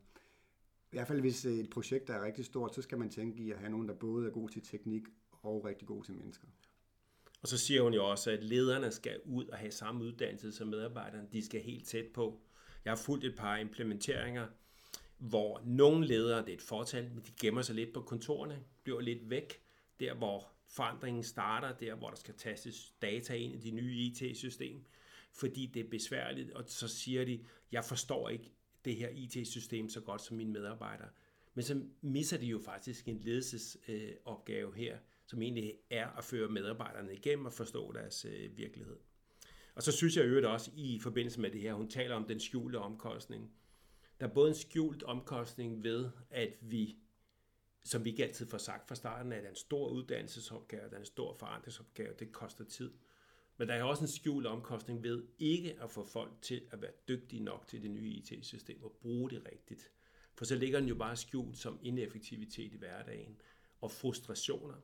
I 0.92 0.96
hvert 0.96 1.08
fald 1.08 1.20
hvis 1.20 1.46
øh, 1.46 1.54
et 1.54 1.70
projekt 1.70 2.10
er 2.10 2.26
rigtig 2.26 2.46
stort, 2.46 2.76
så 2.76 2.82
skal 2.82 2.98
man 2.98 3.10
tænke 3.10 3.44
i 3.44 3.52
at 3.52 3.60
have 3.60 3.72
nogen, 3.72 3.88
der 3.88 3.94
både 3.94 4.28
er 4.28 4.32
god 4.32 4.50
til 4.50 4.62
teknik 4.62 5.04
og 5.32 5.66
rigtig 5.66 5.88
god 5.88 6.04
til 6.04 6.14
mennesker. 6.14 6.48
Og 7.42 7.48
så 7.48 7.58
siger 7.58 7.82
hun 7.82 7.94
jo 7.94 8.10
også, 8.10 8.32
at 8.32 8.44
lederne 8.44 8.92
skal 8.92 9.20
ud 9.26 9.46
og 9.46 9.58
have 9.58 9.72
samme 9.72 10.04
uddannelse 10.04 10.52
som 10.52 10.68
medarbejderne. 10.68 11.28
De 11.34 11.46
skal 11.46 11.62
helt 11.62 11.88
tæt 11.88 12.08
på. 12.14 12.42
Jeg 12.86 12.92
har 12.92 12.98
fulgt 12.98 13.26
et 13.26 13.36
par 13.38 13.58
implementeringer, 13.58 14.48
hvor 15.22 15.62
nogle 15.66 16.08
ledere, 16.08 16.42
det 16.42 16.50
er 16.50 16.54
et 16.54 16.62
fortal, 16.62 17.12
men 17.14 17.24
de 17.26 17.32
gemmer 17.42 17.62
sig 17.62 17.76
lidt 17.76 17.94
på 17.94 18.02
kontorerne, 18.02 18.64
bliver 18.84 19.02
lidt 19.02 19.30
væk, 19.30 19.62
der 20.00 20.14
hvor 20.14 20.48
forandringen 20.68 21.24
starter, 21.24 21.78
der 21.78 21.96
hvor 21.96 22.10
der 22.10 22.16
skal 22.16 22.34
tastes 22.34 22.94
data 23.02 23.34
ind 23.34 23.54
i 23.54 23.58
de 23.58 23.72
nye 23.72 23.96
IT-system, 23.96 24.86
fordi 25.34 25.66
det 25.66 25.86
er 25.86 25.90
besværligt, 25.90 26.52
og 26.52 26.64
så 26.68 26.88
siger 26.88 27.26
de, 27.26 27.46
jeg 27.72 27.86
forstår 27.86 28.30
ikke 28.30 28.52
det 28.86 28.96
her 28.96 29.10
IT-system 29.10 29.90
så 29.90 30.02
godt 30.02 30.22
som 30.22 30.38
mine 30.38 30.52
medarbejdere. 30.52 31.10
Men 31.54 31.64
så 31.64 31.82
misser 32.02 32.38
de 32.38 32.46
jo 32.46 32.60
faktisk 32.66 33.08
en 33.08 33.20
ledelsesopgave 33.20 34.68
øh, 34.68 34.76
her, 34.76 34.98
som 35.26 35.42
egentlig 35.42 35.74
er 35.90 36.08
at 36.08 36.24
føre 36.24 36.50
medarbejderne 36.50 37.14
igennem 37.14 37.46
og 37.46 37.54
forstå 37.54 37.92
deres 37.92 38.26
øh, 38.26 38.58
virkelighed. 38.58 38.98
Og 39.76 39.84
så 39.84 39.92
synes 39.92 40.18
jeg 40.18 40.26
øvrigt 40.26 40.46
også 40.46 40.72
i 40.76 41.00
forbindelse 41.00 41.42
med 41.42 41.52
det 41.52 41.62
her, 41.62 41.74
hun 41.74 41.90
taler 41.90 42.16
om 42.16 42.26
den 42.28 42.40
skjulte 42.40 42.80
omkostning. 42.80 43.52
Der 44.22 44.28
er 44.28 44.34
både 44.34 44.50
en 44.50 44.56
skjult 44.56 45.04
omkostning 45.04 45.84
ved, 45.84 46.10
at 46.30 46.54
vi, 46.62 46.98
som 47.84 48.06
vi 48.06 48.10
ikke 48.10 48.24
altid 48.24 48.48
får 48.48 48.58
sagt 48.58 48.88
fra 48.88 48.96
starten, 48.96 49.32
at 49.32 49.38
det 49.38 49.46
er 49.46 49.50
en 49.50 49.56
stor 49.56 49.90
uddannelsesopgave, 49.90 50.90
der 50.90 50.96
er 50.96 51.00
en 51.00 51.06
stor 51.06 51.34
forandringsopgave, 51.34 52.14
det 52.20 52.32
koster 52.32 52.64
tid. 52.64 52.92
Men 53.58 53.68
der 53.68 53.74
er 53.74 53.84
også 53.84 54.04
en 54.04 54.08
skjult 54.08 54.46
omkostning 54.46 55.04
ved 55.04 55.24
ikke 55.40 55.78
at 55.82 55.92
få 55.92 56.04
folk 56.04 56.32
til 56.42 56.62
at 56.72 56.82
være 56.82 56.92
dygtige 57.08 57.44
nok 57.44 57.68
til 57.68 57.82
det 57.84 57.92
nye 57.92 58.10
IT-system 58.10 58.84
og 58.84 58.92
bruge 59.02 59.30
det 59.30 59.46
rigtigt. 59.52 59.92
For 60.34 60.46
så 60.46 60.56
ligger 60.56 60.80
den 60.80 60.90
jo 60.90 60.96
bare 60.96 61.16
skjult 61.16 61.58
som 61.58 61.80
ineffektivitet 61.84 62.74
i 62.74 62.78
hverdagen 62.78 63.42
og 63.80 63.92
frustrationer 63.92 64.76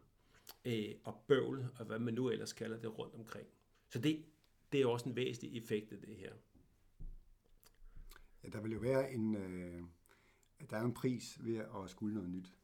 øh, 0.65 0.95
og 1.04 1.23
bøvl 1.28 1.67
og 1.80 1.86
hvad 1.86 2.00
man 2.00 2.13
nu 2.13 2.30
ellers 2.30 2.54
kalder 2.54 2.78
det 2.78 2.97
rundt 2.97 3.15
omkring. 3.15 3.47
Så 3.89 4.00
det, 4.00 4.26
det 4.71 4.82
er 4.82 4.86
også 4.88 5.10
en 5.10 5.15
væsentlig 5.15 5.58
effekt 5.58 5.91
af 5.91 6.00
det 6.00 6.15
her. 6.15 6.34
Ja, 8.47 8.51
der 8.51 8.62
vil 8.62 8.71
jo 8.71 8.79
være 8.79 9.13
en, 9.13 9.36
øh, 9.36 9.81
der 10.69 10.77
er 10.77 10.83
en 10.86 10.93
pris 10.93 11.45
ved 11.45 11.55
at 11.55 11.89
skulle 11.89 12.13
noget 12.13 12.29
nyt. 12.29 12.57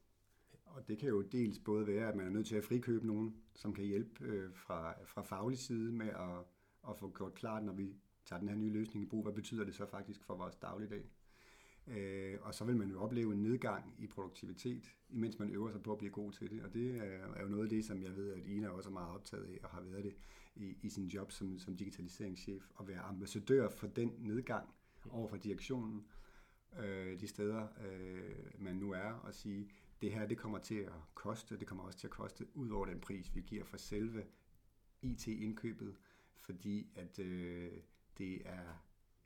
Og 0.65 0.87
det 0.87 0.97
kan 0.97 1.09
jo 1.09 1.21
dels 1.21 1.59
både 1.59 1.87
være, 1.87 2.09
at 2.09 2.15
man 2.15 2.25
er 2.25 2.29
nødt 2.29 2.47
til 2.47 2.55
at 2.55 2.63
frikøbe 2.63 3.07
nogen, 3.07 3.35
som 3.55 3.73
kan 3.73 3.85
hjælpe 3.85 4.25
øh, 4.25 4.53
fra, 4.53 5.03
fra 5.05 5.21
faglig 5.21 5.59
side 5.59 5.91
med 5.91 6.07
at, 6.07 6.45
at 6.89 6.97
få 6.97 7.13
gjort 7.17 7.33
klart, 7.33 7.63
når 7.63 7.73
vi 7.73 7.95
tager 8.25 8.39
den 8.39 8.49
her 8.49 8.55
nye 8.55 8.69
løsning 8.69 9.05
i 9.05 9.09
brug, 9.09 9.23
hvad 9.23 9.33
betyder 9.33 9.63
det 9.63 9.75
så 9.75 9.85
faktisk 9.85 10.23
for 10.23 10.35
vores 10.35 10.55
dagligdag. 10.55 11.09
Øh, 11.87 12.37
og 12.41 12.53
så 12.53 12.65
vil 12.65 12.77
man 12.77 12.89
jo 12.89 13.01
opleve 13.01 13.33
en 13.33 13.43
nedgang 13.43 13.95
i 13.97 14.07
produktivitet, 14.07 14.95
imens 15.09 15.39
man 15.39 15.49
øver 15.49 15.71
sig 15.71 15.83
på 15.83 15.91
at 15.91 15.97
blive 15.97 16.11
god 16.11 16.31
til 16.31 16.49
det. 16.49 16.63
Og 16.63 16.73
det 16.73 16.95
er, 17.35 17.41
jo 17.41 17.47
noget 17.47 17.63
af 17.63 17.69
det, 17.69 17.85
som 17.85 18.03
jeg 18.03 18.15
ved, 18.15 18.33
at 18.33 18.45
Ina 18.45 18.69
også 18.69 18.89
er 18.89 18.93
meget 18.93 19.09
optaget 19.15 19.45
af 19.45 19.59
og 19.63 19.69
har 19.69 19.81
været 19.81 20.03
det 20.03 20.15
i, 20.55 20.65
i, 20.65 20.77
i 20.81 20.89
sin 20.89 21.07
job 21.07 21.31
som, 21.31 21.59
som 21.59 21.77
digitaliseringschef 21.77 22.69
og 22.75 22.87
være 22.87 22.99
ambassadør 22.99 23.69
for 23.69 23.87
den 23.87 24.13
nedgang 24.19 24.69
over 25.09 25.27
for 25.27 25.37
direktionen, 25.37 26.05
øh, 26.79 27.19
de 27.19 27.27
steder, 27.27 27.67
øh, 27.87 28.61
man 28.61 28.75
nu 28.75 28.91
er, 28.91 29.11
og 29.11 29.33
sige, 29.33 29.69
det 30.01 30.11
her 30.11 30.27
det 30.27 30.37
kommer 30.37 30.59
til 30.59 30.75
at 30.79 30.93
koste, 31.13 31.59
det 31.59 31.67
kommer 31.67 31.83
også 31.83 31.99
til 31.99 32.07
at 32.07 32.11
koste 32.11 32.47
ud 32.53 32.69
over 32.69 32.85
den 32.85 32.99
pris, 32.99 33.35
vi 33.35 33.41
giver 33.41 33.63
for 33.63 33.77
selve 33.77 34.25
IT-indkøbet, 35.01 35.95
fordi 36.35 36.87
at 36.95 37.19
øh, 37.19 37.71
det 38.17 38.41
er 38.45 38.85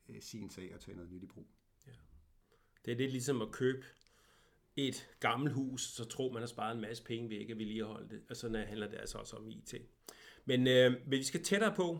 øh, 0.09 0.21
sin 0.21 0.49
sag 0.49 0.73
at 0.73 0.79
tage 0.79 0.95
noget 0.95 1.11
nyt 1.11 1.23
i 1.23 1.25
brug. 1.25 1.47
Ja. 1.87 1.91
Det 2.85 2.91
er 2.91 2.97
lidt 2.97 3.11
ligesom 3.11 3.41
at 3.41 3.51
købe 3.51 3.85
et 4.75 5.09
gammelt 5.19 5.53
hus, 5.53 5.81
så 5.81 6.05
tror 6.05 6.31
man 6.31 6.41
har 6.41 6.47
sparet 6.47 6.75
en 6.75 6.81
masse 6.81 7.03
penge 7.03 7.29
ved 7.29 7.37
ikke 7.37 7.51
at 7.51 7.59
vedligeholde 7.59 8.09
det. 8.09 8.21
Og 8.29 8.35
sådan 8.35 8.67
handler 8.67 8.89
det 8.89 8.97
altså 8.97 9.17
også 9.17 9.35
om 9.35 9.49
IT. 9.49 9.73
Men 10.45 10.67
øh, 10.67 11.11
vi 11.11 11.23
skal 11.23 11.43
tættere 11.43 11.75
på. 11.75 11.99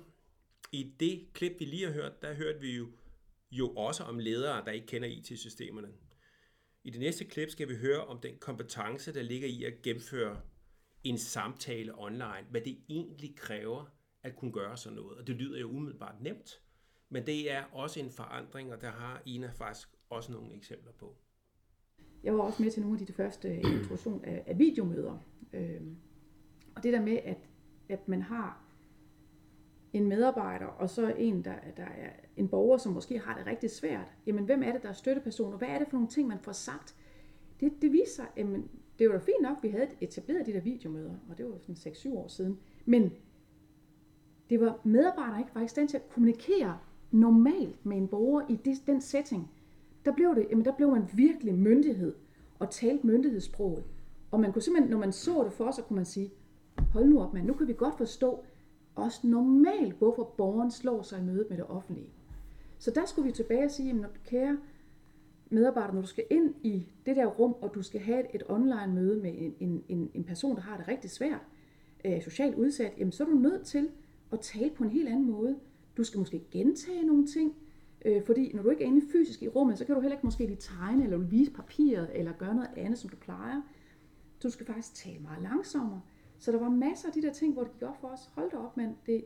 I 0.71 0.93
det 0.99 1.27
klip, 1.33 1.59
vi 1.59 1.65
lige 1.65 1.85
har 1.85 1.93
hørt, 1.93 2.21
der 2.21 2.33
hørte 2.33 2.59
vi 2.59 2.75
jo, 2.75 2.87
jo 3.51 3.69
også 3.69 4.03
om 4.03 4.19
ledere, 4.19 4.65
der 4.65 4.71
ikke 4.71 4.87
kender 4.87 5.07
IT-systemerne. 5.07 5.87
I 6.83 6.89
det 6.89 6.99
næste 6.99 7.25
klip 7.25 7.49
skal 7.49 7.69
vi 7.69 7.75
høre 7.75 8.05
om 8.05 8.19
den 8.19 8.37
kompetence, 8.39 9.13
der 9.13 9.21
ligger 9.21 9.47
i 9.47 9.63
at 9.63 9.81
gennemføre 9.83 10.41
en 11.03 11.17
samtale 11.17 11.99
online, 11.99 12.45
hvad 12.49 12.61
det 12.61 12.77
egentlig 12.89 13.35
kræver 13.35 13.85
at 14.23 14.35
kunne 14.35 14.51
gøre 14.51 14.77
sådan 14.77 14.95
noget. 14.95 15.17
Og 15.17 15.27
det 15.27 15.35
lyder 15.35 15.59
jo 15.59 15.69
umiddelbart 15.69 16.21
nemt, 16.21 16.61
men 17.09 17.25
det 17.25 17.51
er 17.51 17.63
også 17.63 17.99
en 17.99 18.11
forandring, 18.11 18.73
og 18.73 18.81
der 18.81 18.91
har 18.91 19.21
Ina 19.25 19.49
faktisk 19.49 19.89
også 20.09 20.31
nogle 20.31 20.55
eksempler 20.55 20.91
på. 20.91 21.17
Jeg 22.23 22.33
var 22.33 22.39
også 22.39 22.63
med 22.63 22.71
til 22.71 22.81
nogle 22.81 22.99
af 22.99 23.07
de 23.07 23.13
første 23.13 23.55
introduktion 23.55 24.25
af, 24.25 24.43
af 24.47 24.59
videomøder. 24.59 25.17
Øhm, 25.53 25.97
og 26.75 26.83
det 26.83 26.93
der 26.93 27.01
med, 27.01 27.17
at, 27.17 27.49
at 27.89 28.07
man 28.07 28.21
har 28.21 28.66
en 29.97 30.07
medarbejder, 30.07 30.65
og 30.65 30.89
så 30.89 31.13
en, 31.17 31.45
der, 31.45 31.53
der 31.77 31.83
er 31.83 32.09
en 32.37 32.47
borger, 32.47 32.77
som 32.77 32.93
måske 32.93 33.19
har 33.19 33.37
det 33.37 33.47
rigtig 33.47 33.71
svært. 33.71 34.13
Jamen, 34.27 34.45
hvem 34.45 34.63
er 34.63 34.71
det, 34.71 34.83
der 34.83 34.89
er 34.89 34.93
støttepersoner? 34.93 35.57
Hvad 35.57 35.67
er 35.67 35.79
det 35.79 35.87
for 35.87 35.97
nogle 35.97 36.07
ting, 36.07 36.27
man 36.27 36.39
får 36.39 36.51
sagt? 36.51 36.95
Det, 37.59 37.71
det 37.81 37.91
viser 37.91 38.23
jamen, 38.37 38.69
det 38.99 39.09
var 39.09 39.13
da 39.13 39.19
fint 39.19 39.41
nok, 39.41 39.57
vi 39.61 39.69
havde 39.69 39.87
etableret 40.01 40.45
de 40.45 40.53
der 40.53 40.61
videomøder, 40.61 41.13
og 41.29 41.37
det 41.37 41.45
var 41.45 41.57
sådan 41.57 41.93
6-7 41.93 42.17
år 42.17 42.27
siden. 42.27 42.59
Men 42.85 43.11
det 44.49 44.59
var 44.59 44.79
medarbejdere 44.83 45.39
ikke 45.39 45.55
var 45.55 45.61
i 45.61 45.67
stand 45.67 45.89
til 45.89 45.97
at 45.97 46.09
kommunikere 46.09 46.77
normalt 47.11 47.85
med 47.85 47.97
en 47.97 48.07
borger 48.07 48.41
i 48.49 48.55
det, 48.55 48.87
den 48.87 49.01
setting. 49.01 49.51
Der 50.05 50.13
blev, 50.13 50.35
det, 50.35 50.47
jamen, 50.49 50.65
der 50.65 50.75
blev 50.75 50.91
man 50.91 51.09
virkelig 51.13 51.55
myndighed 51.55 52.15
og 52.59 52.69
talte 52.69 53.07
myndighedssproget. 53.07 53.83
Og 54.31 54.39
man 54.39 54.53
kunne 54.53 54.61
simpelthen, 54.61 54.91
når 54.91 54.97
man 54.97 55.11
så 55.11 55.43
det 55.43 55.53
for 55.53 55.71
sig, 55.71 55.83
kunne 55.83 55.95
man 55.95 56.05
sige, 56.05 56.31
hold 56.91 57.05
nu 57.05 57.21
op, 57.21 57.33
man, 57.33 57.43
nu 57.43 57.53
kan 57.53 57.67
vi 57.67 57.73
godt 57.73 57.97
forstå 57.97 58.43
også 58.97 59.27
normalt, 59.27 59.93
hvorfor 59.93 60.23
borgeren 60.23 60.71
slår 60.71 61.01
sig 61.01 61.19
i 61.19 61.23
mødet 61.23 61.49
med 61.49 61.57
det 61.57 61.65
offentlige. 61.65 62.09
Så 62.79 62.91
der 62.91 63.05
skulle 63.05 63.25
vi 63.25 63.31
tilbage 63.31 63.65
og 63.65 63.71
sige, 63.71 63.89
at 64.03 64.23
kære 64.25 64.57
medarbejder, 65.49 65.93
når 65.93 66.01
du 66.01 66.07
skal 66.07 66.23
ind 66.29 66.53
i 66.63 66.87
det 67.05 67.15
der 67.15 67.25
rum, 67.25 67.55
og 67.61 67.71
du 67.75 67.81
skal 67.81 68.01
have 68.01 68.35
et 68.35 68.43
online 68.49 68.93
møde 68.93 69.21
med 69.21 69.33
en, 69.59 69.83
en, 69.89 70.11
en 70.13 70.23
person, 70.23 70.55
der 70.55 70.61
har 70.61 70.77
det 70.77 70.87
rigtig 70.87 71.09
svært, 71.09 71.41
øh, 72.05 72.21
socialt 72.21 72.55
udsat, 72.55 72.93
jamen, 72.97 73.11
så 73.11 73.23
er 73.23 73.27
du 73.27 73.35
nødt 73.35 73.65
til 73.65 73.89
at 74.31 74.39
tale 74.39 74.71
på 74.75 74.83
en 74.83 74.89
helt 74.89 75.09
anden 75.09 75.31
måde. 75.31 75.59
Du 75.97 76.03
skal 76.03 76.19
måske 76.19 76.43
gentage 76.51 77.03
nogle 77.03 77.27
ting, 77.27 77.55
øh, 78.05 78.23
fordi 78.25 78.51
når 78.53 78.63
du 78.63 78.69
ikke 78.69 78.83
er 78.83 78.87
inde 78.87 79.01
fysisk 79.11 79.43
i 79.43 79.47
rummet, 79.47 79.77
så 79.77 79.85
kan 79.85 79.95
du 79.95 80.01
heller 80.01 80.15
ikke 80.15 80.27
måske 80.27 80.45
lige 80.45 80.57
tegne, 80.59 81.03
eller 81.03 81.17
vise 81.17 81.51
papiret, 81.51 82.09
eller 82.13 82.31
gøre 82.33 82.55
noget 82.55 82.69
andet, 82.77 82.99
som 82.99 83.09
du 83.09 83.15
plejer. 83.15 83.61
Så 84.39 84.47
du 84.47 84.51
skal 84.51 84.65
faktisk 84.65 84.95
tale 84.95 85.19
meget 85.19 85.43
langsommere. 85.43 86.01
Så 86.39 86.51
der 86.51 86.59
var 86.59 86.69
masser 86.69 87.07
af 87.07 87.13
de 87.13 87.21
der 87.21 87.33
ting, 87.33 87.53
hvor 87.53 87.63
det 87.63 87.71
gik 87.71 87.81
op 87.81 87.97
for 88.01 88.07
os. 88.07 88.29
Hold 88.33 88.51
da 88.51 88.57
op, 88.57 88.77
mand. 88.77 88.95
Det, 89.05 89.25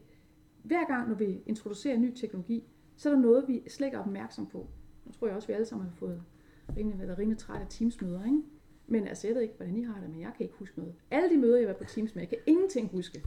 hver 0.63 0.87
gang, 0.87 1.07
når 1.07 1.15
vi 1.15 1.43
introducerer 1.45 1.97
ny 1.97 2.13
teknologi, 2.15 2.63
så 2.95 3.09
er 3.09 3.13
der 3.13 3.21
noget, 3.21 3.47
vi 3.47 3.63
slet 3.67 3.87
ikke 3.87 3.95
er 3.95 4.01
opmærksom 4.01 4.47
på. 4.47 4.67
Nu 5.05 5.11
tror 5.11 5.27
jeg 5.27 5.35
også, 5.35 5.47
vi 5.47 5.53
alle 5.53 5.65
sammen 5.65 5.87
har 5.87 5.95
fået 5.95 6.23
rimelig, 6.77 6.99
været 6.99 7.17
rimelig 7.17 7.37
træt 7.37 7.61
af 7.61 7.67
Teams-møder, 7.69 8.25
ikke? 8.25 8.41
Men 8.87 9.07
altså, 9.07 9.27
jeg 9.27 9.35
ved 9.35 9.41
ikke, 9.41 9.53
hvordan 9.57 9.77
I 9.77 9.83
har 9.83 9.99
det, 10.01 10.09
men 10.09 10.21
jeg 10.21 10.31
kan 10.37 10.43
ikke 10.43 10.55
huske 10.59 10.79
noget. 10.79 10.93
Alle 11.11 11.29
de 11.29 11.37
møder, 11.37 11.57
jeg 11.57 11.67
var 11.67 11.73
på 11.73 11.83
Teams 11.83 12.15
med, 12.15 12.21
jeg 12.21 12.29
kan 12.29 12.37
ingenting 12.45 12.89
huske. 12.89 13.23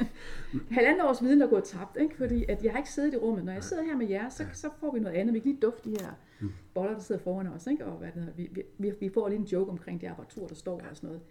Halvandet 0.70 1.04
års 1.04 1.22
viden, 1.22 1.40
der 1.40 1.46
er 1.46 1.50
gået 1.50 1.64
tabt, 1.64 1.96
ikke? 2.00 2.16
fordi 2.16 2.44
at 2.48 2.64
jeg 2.64 2.72
har 2.72 2.78
ikke 2.78 2.90
siddet 2.90 3.14
i 3.14 3.16
rummet. 3.16 3.44
Når 3.44 3.52
jeg 3.52 3.64
sidder 3.64 3.82
her 3.82 3.96
med 3.96 4.08
jer, 4.08 4.28
så, 4.28 4.44
så 4.52 4.68
får 4.80 4.92
vi 4.92 5.00
noget 5.00 5.16
andet. 5.16 5.34
Vi 5.34 5.38
kan 5.38 5.50
lige 5.50 5.60
dufte 5.60 5.90
de 5.90 5.96
her 6.00 6.12
mm. 6.40 6.50
boller, 6.74 6.92
der 6.92 7.00
sidder 7.00 7.20
foran 7.20 7.46
os. 7.46 7.66
Ikke? 7.66 7.86
Og 7.86 7.98
hvad 7.98 8.08
det 8.14 8.32
vi, 8.36 8.64
vi, 8.78 8.92
vi 9.00 9.08
får 9.08 9.28
lige 9.28 9.38
en 9.38 9.44
joke 9.44 9.70
omkring 9.70 10.00
det 10.00 10.06
apparatur, 10.06 10.46
der 10.46 10.54
står 10.54 10.80
og 10.90 10.96
sådan 10.96 11.08
noget. 11.08 11.22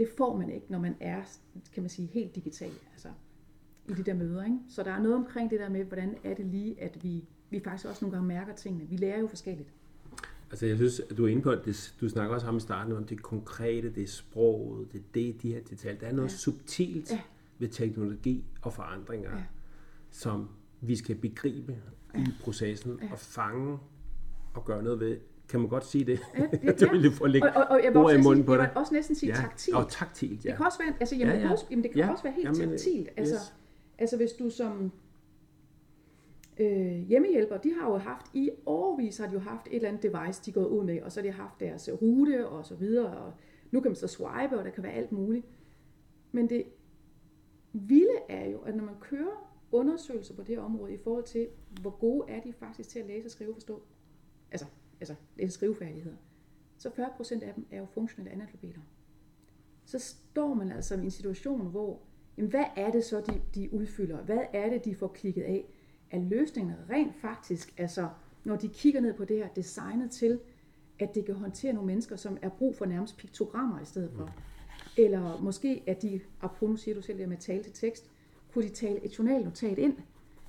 Det 0.00 0.08
får 0.16 0.36
man 0.36 0.50
ikke, 0.50 0.66
når 0.68 0.78
man 0.78 0.96
er, 1.00 1.22
kan 1.74 1.82
man 1.82 1.90
sige, 1.90 2.08
helt 2.12 2.34
digital. 2.34 2.72
Altså, 2.92 3.08
i 3.88 3.92
de 3.92 4.02
der 4.02 4.14
møder. 4.14 4.44
Ikke? 4.44 4.58
Så 4.68 4.82
der 4.82 4.90
er 4.90 5.02
noget 5.02 5.16
omkring 5.16 5.50
det 5.50 5.60
der 5.60 5.68
med, 5.68 5.84
hvordan 5.84 6.16
er 6.24 6.34
det 6.34 6.46
lige, 6.46 6.80
at 6.80 7.04
vi, 7.04 7.24
vi 7.50 7.60
faktisk 7.60 7.88
også 7.88 8.04
nogle 8.04 8.16
gange 8.16 8.28
mærker 8.28 8.54
tingene. 8.54 8.88
Vi 8.88 8.96
lærer 8.96 9.20
jo 9.20 9.26
forskelligt. 9.26 9.68
Altså 10.50 10.66
jeg 10.66 10.76
synes, 10.76 11.00
at 11.00 11.16
du 11.16 11.24
er 11.24 11.28
inde 11.28 11.42
på, 11.42 11.50
at 11.50 11.64
det, 11.64 11.94
du 12.00 12.08
snakker 12.08 12.34
også 12.34 12.46
om 12.46 12.56
i 12.56 12.60
starten 12.60 12.92
om 12.92 13.04
det 13.04 13.22
konkrete, 13.22 13.94
det 13.94 14.02
er 14.02 14.06
sproget, 14.06 14.92
det 14.92 14.98
er 14.98 15.04
det, 15.14 15.42
de 15.42 15.52
her 15.52 15.60
detaljer. 15.60 15.98
Der 16.00 16.06
er 16.06 16.12
noget 16.12 16.30
ja. 16.30 16.36
subtilt 16.36 17.10
ja. 17.10 17.20
ved 17.58 17.68
teknologi 17.68 18.44
og 18.62 18.72
forandringer, 18.72 19.36
ja. 19.36 19.44
som 20.10 20.48
vi 20.80 20.96
skal 20.96 21.16
begribe 21.16 21.76
ja. 22.14 22.20
i 22.20 22.26
processen 22.40 22.98
ja. 23.02 23.12
og 23.12 23.18
fange 23.18 23.78
og 24.54 24.64
gøre 24.64 24.82
noget 24.82 25.00
ved. 25.00 25.18
Kan 25.50 25.60
man 25.60 25.68
godt 25.68 25.86
sige 25.86 26.04
det? 26.04 26.20
Ja, 26.38 26.42
ja, 26.64 26.72
det 26.80 26.92
vil 26.92 27.12
få 27.12 27.26
lægge 27.26 27.56
og, 27.56 27.62
og, 27.62 27.68
og 27.68 27.84
jeg 27.84 27.96
ord 27.96 28.14
i 28.14 28.22
munden 28.22 28.44
på 28.44 28.54
dig. 28.54 28.60
Jeg 28.60 28.76
også 28.76 28.94
næsten 28.94 29.14
sige 29.14 29.30
ja. 29.30 29.40
taktilt. 29.40 29.76
Og 29.76 29.90
taktilt, 29.90 30.44
ja. 30.44 30.50
Det 30.50 30.56
kan 30.56 30.66
også 30.66 30.78
være, 30.78 30.94
altså, 31.00 31.16
jamen, 31.16 31.34
ja, 31.34 31.40
ja. 31.40 31.40
Det 31.40 31.42
kan 31.42 31.52
også, 31.52 31.66
jamen, 31.70 31.82
det 31.82 31.90
kan 31.90 32.00
ja. 32.00 32.10
også 32.10 32.22
være 32.22 32.32
helt 32.32 32.44
jamen, 32.44 32.70
taktilt. 32.70 33.08
Altså, 33.16 33.34
yes. 33.34 33.54
altså 33.98 34.16
hvis 34.16 34.32
du 34.32 34.50
som 34.50 34.92
øh, 36.60 36.92
hjemmehjælper, 37.08 37.56
de 37.56 37.74
har 37.80 37.90
jo 37.90 37.96
haft, 37.96 38.26
i 38.34 38.50
årvis 38.66 39.18
har 39.18 39.26
de 39.26 39.32
jo 39.32 39.38
haft 39.38 39.66
et 39.66 39.74
eller 39.74 39.88
andet 39.88 40.02
device, 40.02 40.42
de 40.44 40.50
er 40.50 40.54
gået 40.54 40.66
ud 40.68 40.84
med, 40.84 41.02
og 41.02 41.12
så 41.12 41.20
har 41.20 41.22
de 41.22 41.32
haft 41.32 41.60
deres 41.60 41.88
rute 42.02 42.48
og 42.48 42.66
så 42.66 42.74
videre, 42.74 43.16
og 43.16 43.32
nu 43.70 43.80
kan 43.80 43.90
man 43.90 43.96
så 43.96 44.06
swipe, 44.06 44.58
og 44.58 44.64
der 44.64 44.70
kan 44.70 44.82
være 44.82 44.92
alt 44.92 45.12
muligt. 45.12 45.46
Men 46.32 46.48
det 46.48 46.64
vilde 47.72 48.18
er 48.28 48.50
jo, 48.50 48.58
at 48.58 48.76
når 48.76 48.84
man 48.84 48.94
kører 49.00 49.50
undersøgelser 49.72 50.34
på 50.34 50.42
det 50.42 50.56
her 50.56 50.62
område 50.62 50.94
i 50.94 50.98
forhold 51.04 51.24
til, 51.24 51.48
hvor 51.80 51.90
gode 51.90 52.30
er 52.30 52.40
de 52.40 52.52
faktisk 52.52 52.88
til 52.88 52.98
at 52.98 53.06
læse, 53.06 53.30
skrive 53.30 53.50
og 53.50 53.56
forstå, 53.56 53.82
altså, 54.50 54.66
altså 55.00 55.14
læse 55.36 55.54
skrivefærdigheder, 55.54 56.16
så 56.78 56.88
40% 56.88 57.44
af 57.44 57.54
dem 57.54 57.66
er 57.70 57.78
jo 57.78 57.86
funktionelle 57.86 58.32
analfabeter. 58.32 58.80
Så 59.84 59.98
står 59.98 60.54
man 60.54 60.72
altså 60.72 60.94
i 60.94 61.04
en 61.04 61.10
situation, 61.10 61.66
hvor, 61.66 62.00
jamen, 62.36 62.50
hvad 62.50 62.64
er 62.76 62.90
det 62.90 63.04
så, 63.04 63.20
de, 63.20 63.40
de 63.54 63.74
udfylder? 63.74 64.22
Hvad 64.22 64.40
er 64.52 64.70
det, 64.70 64.84
de 64.84 64.94
får 64.94 65.08
klikket 65.08 65.42
af? 65.42 65.64
er 66.10 66.18
løsningen 66.18 66.74
rent 66.90 67.16
faktisk, 67.16 67.74
altså 67.76 68.08
når 68.44 68.56
de 68.56 68.68
kigger 68.68 69.00
ned 69.00 69.14
på 69.14 69.24
det 69.24 69.36
her, 69.36 69.48
designet 69.48 70.10
til, 70.10 70.40
at 70.98 71.14
det 71.14 71.24
kan 71.24 71.34
håndtere 71.34 71.72
nogle 71.72 71.86
mennesker, 71.86 72.16
som 72.16 72.38
er 72.42 72.48
brug 72.48 72.76
for 72.76 72.86
nærmest 72.86 73.16
piktogrammer 73.16 73.80
i 73.80 73.84
stedet 73.84 74.12
for. 74.12 74.34
Eller 74.98 75.40
måske, 75.40 75.82
at 75.86 76.02
de, 76.02 76.20
apropos 76.40 76.68
nu 76.68 76.76
siger 76.76 76.94
du 76.94 77.02
selv 77.02 77.18
det 77.18 77.28
med 77.28 77.36
tale 77.36 77.62
til 77.62 77.72
tekst, 77.72 78.10
kunne 78.52 78.64
de 78.64 78.68
tale 78.68 79.04
et 79.04 79.18
journalnotat 79.18 79.78
ind, 79.78 79.96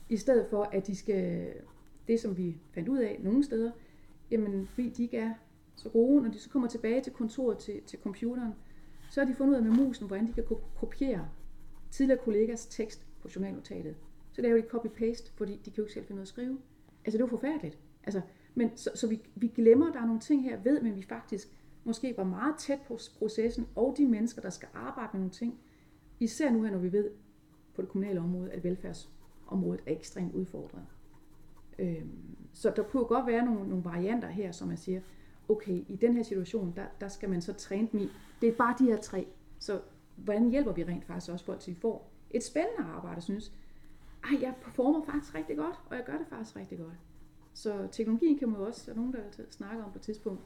i 0.10 0.18
stedet 0.18 0.48
for, 0.50 0.64
at 0.64 0.88
de 0.88 0.96
skal, 0.96 1.54
det 2.08 2.20
som 2.20 2.38
vi 2.38 2.58
fandt 2.74 2.90
ud 2.90 2.98
af 2.98 3.20
nogle 3.24 3.44
steder, 3.44 3.72
jamen 4.32 4.68
fordi 4.68 4.90
de 4.90 5.04
ikke 5.04 5.18
er 5.18 5.34
så 5.76 5.90
gode, 5.90 6.24
når 6.24 6.32
de 6.32 6.40
så 6.40 6.50
kommer 6.50 6.68
tilbage 6.68 7.02
til 7.02 7.14
kontoret 7.14 7.58
til, 7.58 7.82
til 7.86 8.00
computeren, 8.04 8.54
så 9.12 9.22
har 9.22 9.28
de 9.28 9.36
fundet 9.36 9.54
ud 9.54 9.58
af 9.58 9.64
med 9.64 9.86
musen, 9.86 10.08
hvordan 10.08 10.28
de 10.28 10.34
kan 10.34 10.44
kopiere 10.76 11.30
tidligere 11.92 12.20
kollegas 12.24 12.66
tekst 12.66 13.06
på 13.22 13.30
journalnotatet. 13.36 13.96
Så 14.32 14.42
laver 14.42 14.62
de 14.62 14.68
copy-paste, 14.68 15.32
fordi 15.36 15.52
de 15.66 15.72
kan 15.72 15.74
jo 15.78 15.84
ikke 15.84 15.94
selv 15.94 16.06
finde 16.06 16.16
noget 16.16 16.26
at 16.26 16.28
skrive. 16.28 16.58
Altså 17.06 17.18
det 17.18 17.24
er 17.24 17.28
jo 17.28 17.38
forfærdeligt. 17.38 17.80
Altså, 18.04 18.22
men, 18.56 18.78
så, 18.78 18.90
så 18.96 19.08
vi, 19.08 19.22
vi 19.36 19.48
glemmer, 19.48 19.88
at 19.88 19.94
der 19.94 20.02
er 20.02 20.06
nogle 20.06 20.22
ting 20.22 20.44
her 20.44 20.60
ved, 20.64 20.82
men 20.82 20.96
vi 20.96 21.04
faktisk 21.04 21.48
måske 21.84 22.14
var 22.18 22.24
meget 22.24 22.56
tæt 22.60 22.80
på 22.88 23.00
processen, 23.18 23.68
og 23.76 23.94
de 23.98 24.06
mennesker, 24.06 24.42
der 24.42 24.50
skal 24.50 24.70
arbejde 24.74 25.10
med 25.14 25.20
nogle 25.20 25.32
ting. 25.32 25.60
Især 26.20 26.52
nu 26.52 26.64
her, 26.64 26.72
når 26.72 26.80
vi 26.80 26.92
ved 26.92 27.10
på 27.74 27.82
det 27.82 27.90
kommunale 27.90 28.20
område, 28.20 28.52
at 28.52 28.64
velfærdsområdet 28.64 29.82
er 29.86 29.92
ekstremt 29.92 30.34
udfordret. 30.36 30.86
Øhm, 31.80 32.36
så 32.54 32.74
der 32.76 32.84
kunne 32.84 33.02
jo 33.02 33.08
godt 33.08 33.28
være 33.28 33.46
nogle, 33.46 33.70
nogle 33.70 33.84
varianter 33.84 34.28
her, 34.28 34.52
som 34.52 34.68
man 34.68 34.78
siger, 34.78 35.02
okay, 35.50 35.84
i 35.88 35.98
den 36.02 36.16
her 36.16 36.24
situation, 36.24 36.74
der, 36.76 36.86
der 37.02 37.08
skal 37.08 37.30
man 37.30 37.42
så 37.42 37.54
træne 37.54 37.88
dem 37.92 38.00
i. 38.00 38.10
Det 38.42 38.50
er 38.50 38.54
bare 38.54 38.76
de 38.80 38.86
her 38.86 38.98
tre. 38.98 39.28
Så 39.60 39.82
hvordan 40.16 40.50
hjælper 40.50 40.72
vi 40.72 40.84
rent 40.84 41.06
faktisk 41.06 41.32
også 41.32 41.46
folk, 41.46 41.60
til 41.60 41.72
at 41.72 41.76
vi 41.76 41.82
får 41.82 42.12
et 42.32 42.44
spændende 42.44 42.84
arbejde, 42.84 43.22
synes 43.22 43.52
ej, 44.24 44.42
jeg 44.42 44.54
performer 44.62 45.06
faktisk 45.06 45.36
rigtig 45.36 45.58
godt, 45.58 45.76
og 45.90 45.96
jeg 45.96 46.06
gør 46.06 46.18
det 46.18 46.28
faktisk 46.28 46.56
rigtig 46.56 46.78
godt. 46.78 46.94
Så 47.54 47.88
teknologien 47.92 48.38
kan 48.38 48.50
man 48.50 48.60
jo 48.60 48.66
også, 48.66 48.84
der 48.86 48.92
er 48.92 48.96
nogen, 48.96 49.14
der 49.14 49.44
snakker 49.50 49.84
om 49.84 49.92
på 49.92 49.98
et 49.98 50.02
tidspunkt, 50.02 50.42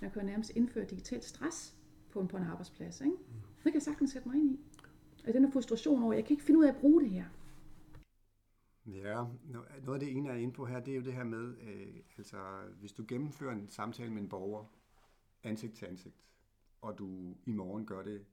man 0.00 0.10
kan 0.10 0.26
nærmest 0.26 0.52
indføre 0.54 0.84
digital 0.84 1.22
stress 1.22 1.74
på 2.10 2.20
en, 2.20 2.28
på 2.28 2.36
en 2.36 2.42
arbejdsplads. 2.42 3.00
Ikke? 3.00 3.12
Mm. 3.12 3.18
Det 3.64 3.72
kan 3.72 3.74
jeg 3.74 3.82
sagtens 3.82 4.10
sætte 4.10 4.28
mig 4.28 4.38
ind 4.38 4.50
i. 4.50 4.60
Og 5.26 5.32
den 5.32 5.44
her 5.44 5.50
frustration 5.50 6.02
over, 6.02 6.12
jeg 6.12 6.24
kan 6.24 6.34
ikke 6.34 6.44
finde 6.44 6.60
ud 6.60 6.64
af 6.64 6.68
at 6.68 6.76
bruge 6.76 7.02
det 7.02 7.10
her. 7.10 7.24
Ja, 8.86 9.24
noget 9.82 9.94
af 9.94 10.00
det 10.00 10.16
ene, 10.16 10.28
jeg 10.28 10.36
er 10.36 10.40
inde 10.40 10.54
på 10.54 10.66
her, 10.66 10.80
det 10.80 10.92
er 10.92 10.96
jo 10.96 11.04
det 11.04 11.14
her 11.14 11.24
med, 11.24 11.56
øh, 11.58 11.96
altså 12.18 12.62
hvis 12.80 12.92
du 12.92 13.04
gennemfører 13.08 13.52
en 13.52 13.68
samtale 13.68 14.12
med 14.12 14.22
en 14.22 14.28
borger, 14.28 14.64
ansigt 15.42 15.74
til 15.74 15.86
ansigt, 15.86 16.24
og 16.80 16.98
du 16.98 17.36
i 17.46 17.52
morgen 17.52 17.86
gør 17.86 18.02
det 18.02 18.26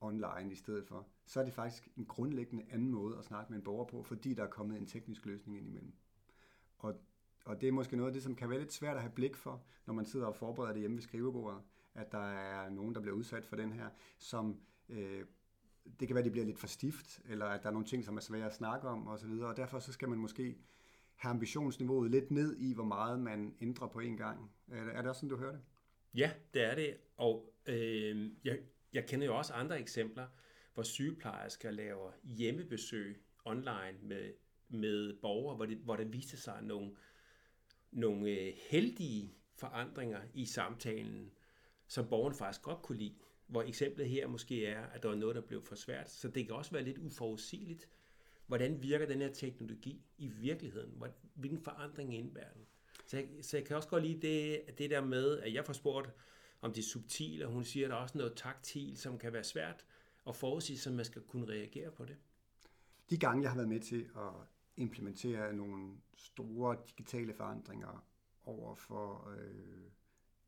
online 0.00 0.52
i 0.52 0.54
stedet 0.54 0.86
for, 0.86 1.06
så 1.26 1.40
er 1.40 1.44
det 1.44 1.54
faktisk 1.54 1.88
en 1.96 2.06
grundlæggende 2.06 2.64
anden 2.70 2.90
måde 2.90 3.18
at 3.18 3.24
snakke 3.24 3.52
med 3.52 3.58
en 3.58 3.64
borger 3.64 3.84
på, 3.84 4.02
fordi 4.02 4.34
der 4.34 4.42
er 4.42 4.50
kommet 4.50 4.78
en 4.78 4.86
teknisk 4.86 5.26
løsning 5.26 5.58
ind 5.58 5.66
imellem. 5.66 5.92
Og, 6.78 7.00
og 7.44 7.60
det 7.60 7.68
er 7.68 7.72
måske 7.72 7.96
noget 7.96 8.08
af 8.08 8.12
det, 8.12 8.22
som 8.22 8.34
kan 8.34 8.50
være 8.50 8.58
lidt 8.58 8.72
svært 8.72 8.96
at 8.96 9.02
have 9.02 9.12
blik 9.12 9.36
for, 9.36 9.64
når 9.86 9.94
man 9.94 10.04
sidder 10.04 10.26
og 10.26 10.36
forbereder 10.36 10.72
det 10.72 10.80
hjemme 10.80 10.96
ved 10.96 11.02
skrivebordet, 11.02 11.62
at 11.94 12.12
der 12.12 12.32
er 12.32 12.70
nogen, 12.70 12.94
der 12.94 13.00
bliver 13.00 13.16
udsat 13.16 13.46
for 13.46 13.56
den 13.56 13.72
her, 13.72 13.88
som 14.18 14.60
øh, 14.88 15.24
det 16.00 16.08
kan 16.08 16.14
være, 16.14 16.24
det 16.24 16.32
bliver 16.32 16.46
lidt 16.46 16.58
for 16.58 16.66
stift, 16.66 17.20
eller 17.28 17.46
at 17.46 17.62
der 17.62 17.68
er 17.68 17.72
nogle 17.72 17.86
ting, 17.86 18.04
som 18.04 18.16
er 18.16 18.20
svære 18.20 18.46
at 18.46 18.54
snakke 18.54 18.88
om 18.88 19.08
osv., 19.08 19.30
og 19.30 19.56
derfor 19.56 19.78
så 19.78 19.92
skal 19.92 20.08
man 20.08 20.18
måske 20.18 20.56
have 21.16 21.30
ambitionsniveauet 21.30 22.10
lidt 22.10 22.30
ned 22.30 22.56
i, 22.56 22.74
hvor 22.74 22.84
meget 22.84 23.20
man 23.20 23.54
ændrer 23.60 23.88
på 23.88 24.00
en 24.00 24.16
gang. 24.16 24.50
Er 24.72 25.02
det 25.02 25.10
også 25.10 25.20
sådan, 25.20 25.28
du 25.28 25.36
hører 25.36 25.52
det? 25.52 25.60
Ja, 26.14 26.32
det 26.54 26.62
er 26.62 26.74
det, 26.74 26.96
og 27.16 27.54
øh, 27.66 28.30
jeg, 28.44 28.58
jeg 28.92 29.06
kender 29.06 29.26
jo 29.26 29.36
også 29.36 29.52
andre 29.52 29.80
eksempler, 29.80 30.26
hvor 30.74 30.82
sygeplejersker 30.82 31.70
laver 31.70 32.12
hjemmebesøg 32.22 33.24
online 33.44 33.98
med, 34.02 34.32
med 34.68 35.20
borgere, 35.22 35.56
hvor 35.56 35.66
det, 35.66 35.78
hvor 35.78 35.96
der 35.96 36.04
viser 36.04 36.36
sig 36.36 36.62
nogle, 36.62 36.96
nogle 37.90 38.30
øh, 38.30 38.54
heldige 38.70 39.34
forandringer 39.56 40.20
i 40.34 40.44
samtalen, 40.46 41.30
som 41.86 42.08
borgeren 42.08 42.34
faktisk 42.34 42.62
godt 42.62 42.82
kunne 42.82 42.98
lide. 42.98 43.14
Hvor 43.46 43.62
eksemplet 43.62 44.08
her 44.08 44.26
måske 44.26 44.66
er, 44.66 44.86
at 44.86 45.02
der 45.02 45.08
var 45.08 45.16
noget, 45.16 45.36
der 45.36 45.42
blev 45.42 45.62
for 45.62 45.74
svært. 45.74 46.10
Så 46.10 46.28
det 46.28 46.46
kan 46.46 46.54
også 46.54 46.70
være 46.70 46.82
lidt 46.82 46.98
uforudsigeligt, 46.98 47.88
hvordan 48.46 48.82
virker 48.82 49.06
den 49.06 49.20
her 49.20 49.32
teknologi 49.32 50.04
i 50.18 50.26
virkeligheden? 50.26 51.02
Hvilken 51.34 51.60
forandring 51.60 52.14
indebærer 52.14 52.52
den? 52.52 52.66
Så 53.06 53.16
jeg, 53.16 53.28
så 53.42 53.56
jeg 53.56 53.66
kan 53.66 53.76
også 53.76 53.88
godt 53.88 54.02
lide 54.02 54.20
det, 54.20 54.78
det 54.78 54.90
der 54.90 55.04
med, 55.04 55.38
at 55.38 55.54
jeg 55.54 55.64
får 55.64 55.72
spurgt 55.72 56.10
om 56.60 56.72
det 56.72 56.84
subtile, 56.84 57.46
og 57.46 57.52
hun 57.52 57.64
siger, 57.64 57.86
at 57.86 57.90
der 57.90 57.96
er 57.96 58.00
også 58.00 58.18
noget 58.18 58.32
taktil, 58.36 58.96
som 58.96 59.18
kan 59.18 59.32
være 59.32 59.44
svært 59.44 59.86
at 60.28 60.36
forudsige, 60.36 60.78
så 60.78 60.90
man 60.90 61.04
skal 61.04 61.22
kunne 61.22 61.48
reagere 61.48 61.90
på 61.90 62.04
det. 62.04 62.16
De 63.10 63.18
gange, 63.18 63.42
jeg 63.42 63.50
har 63.50 63.56
været 63.56 63.68
med 63.68 63.80
til 63.80 64.10
at 64.16 64.32
implementere 64.76 65.52
nogle 65.52 65.92
store 66.16 66.76
digitale 66.88 67.34
forandringer 67.34 68.04
over 68.44 68.74
for, 68.74 69.34
øh, 69.38 69.84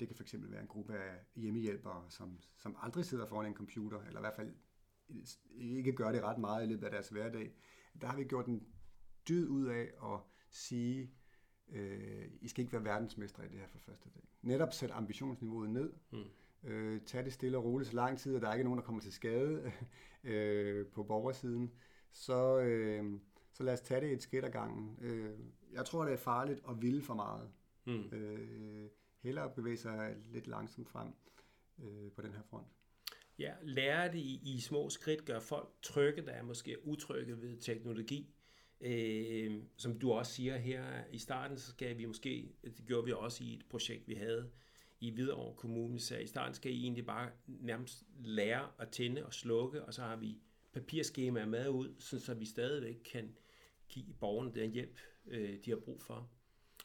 det 0.00 0.08
kan 0.08 0.16
fx 0.16 0.34
være 0.38 0.60
en 0.60 0.66
gruppe 0.66 0.94
af 0.94 1.26
hjemmehjælpere, 1.34 2.04
som, 2.08 2.38
som 2.56 2.76
aldrig 2.82 3.04
sidder 3.04 3.26
foran 3.26 3.46
en 3.46 3.54
computer, 3.54 4.00
eller 4.00 4.20
i 4.20 4.22
hvert 4.22 4.36
fald 4.36 4.54
ikke 5.58 5.92
gør 5.92 6.12
det 6.12 6.22
ret 6.22 6.38
meget 6.38 6.64
i 6.64 6.66
løbet 6.66 6.84
af 6.84 6.90
deres 6.90 7.08
hverdag, 7.08 7.54
der 8.00 8.06
har 8.06 8.16
vi 8.16 8.24
gjort 8.24 8.46
en 8.46 8.66
dyd 9.28 9.48
ud 9.48 9.66
af 9.66 9.92
at 10.02 10.20
sige, 10.50 11.10
øh, 11.68 12.28
I 12.40 12.48
skal 12.48 12.62
ikke 12.62 12.72
være 12.72 12.84
verdensmestre 12.84 13.46
i 13.46 13.48
det 13.48 13.58
her 13.58 13.66
for 13.66 13.78
første 13.78 14.10
dag. 14.14 14.22
Netop 14.42 14.72
sætte 14.72 14.94
ambitionsniveauet 14.94 15.70
ned. 15.70 15.92
Mm. 16.12 16.24
Øh, 16.68 17.00
tag 17.00 17.24
det 17.24 17.32
stille 17.32 17.58
og 17.58 17.64
roligt 17.64 17.90
så 17.90 17.96
lang 17.96 18.18
tid, 18.18 18.36
at 18.36 18.42
der 18.42 18.52
ikke 18.52 18.60
er 18.60 18.64
nogen, 18.64 18.78
der 18.78 18.84
kommer 18.84 19.00
til 19.00 19.12
skade 19.12 19.72
øh, 20.24 20.86
på 20.86 21.02
borgersiden. 21.02 21.72
Så, 22.12 22.58
øh, 22.58 23.20
så 23.52 23.62
lad 23.62 23.72
os 23.72 23.80
tage 23.80 24.00
det 24.00 24.12
et 24.12 24.22
skridt 24.22 24.44
ad 24.44 24.50
gangen. 24.50 24.98
Øh, 25.00 25.38
jeg 25.72 25.84
tror, 25.84 26.04
det 26.04 26.12
er 26.12 26.16
farligt 26.16 26.60
at 26.68 26.82
ville 26.82 27.02
for 27.02 27.14
meget. 27.14 27.50
Mm. 27.86 28.08
Øh, 28.12 28.90
hellere 29.26 29.50
bevæge 29.50 29.76
sig 29.76 30.16
lidt 30.32 30.46
langsomt 30.46 30.88
frem 30.88 31.08
øh, 31.78 32.12
på 32.12 32.22
den 32.22 32.32
her 32.32 32.42
front. 32.42 32.66
Ja, 33.38 33.52
lære 33.62 34.12
det 34.12 34.18
i, 34.18 34.40
i 34.44 34.60
små 34.60 34.90
skridt, 34.90 35.24
gør 35.24 35.40
folk 35.40 35.68
trygge, 35.82 36.22
der 36.22 36.32
er 36.32 36.42
måske 36.42 36.86
utrygge 36.86 37.42
ved 37.42 37.56
teknologi. 37.56 38.34
Øh, 38.80 39.62
som 39.76 39.98
du 39.98 40.12
også 40.12 40.32
siger 40.32 40.56
her 40.56 41.04
i 41.12 41.18
starten, 41.18 41.58
så 41.58 41.70
skal 41.70 41.98
vi 41.98 42.04
måske, 42.04 42.52
det 42.62 42.86
gjorde 42.86 43.04
vi 43.04 43.12
også 43.12 43.44
i 43.44 43.54
et 43.54 43.64
projekt, 43.68 44.08
vi 44.08 44.14
havde 44.14 44.50
i 45.00 45.10
Hvidovre 45.10 45.56
Kommune, 45.56 46.00
så 46.00 46.16
i 46.16 46.26
starten 46.26 46.54
skal 46.54 46.72
I 46.72 46.82
egentlig 46.82 47.06
bare 47.06 47.30
nærmest 47.46 48.04
lære 48.24 48.70
at 48.78 48.88
tænde 48.88 49.26
og 49.26 49.34
slukke, 49.34 49.84
og 49.84 49.94
så 49.94 50.02
har 50.02 50.16
vi 50.16 50.38
papirskemaer 50.72 51.46
med 51.46 51.68
ud, 51.68 51.94
så 51.98 52.34
vi 52.34 52.44
stadigvæk 52.44 52.96
kan 53.04 53.36
give 53.88 54.14
borgerne 54.20 54.54
den 54.54 54.70
hjælp, 54.70 54.98
øh, 55.26 55.58
de 55.64 55.70
har 55.70 55.76
brug 55.76 56.02
for. 56.02 56.30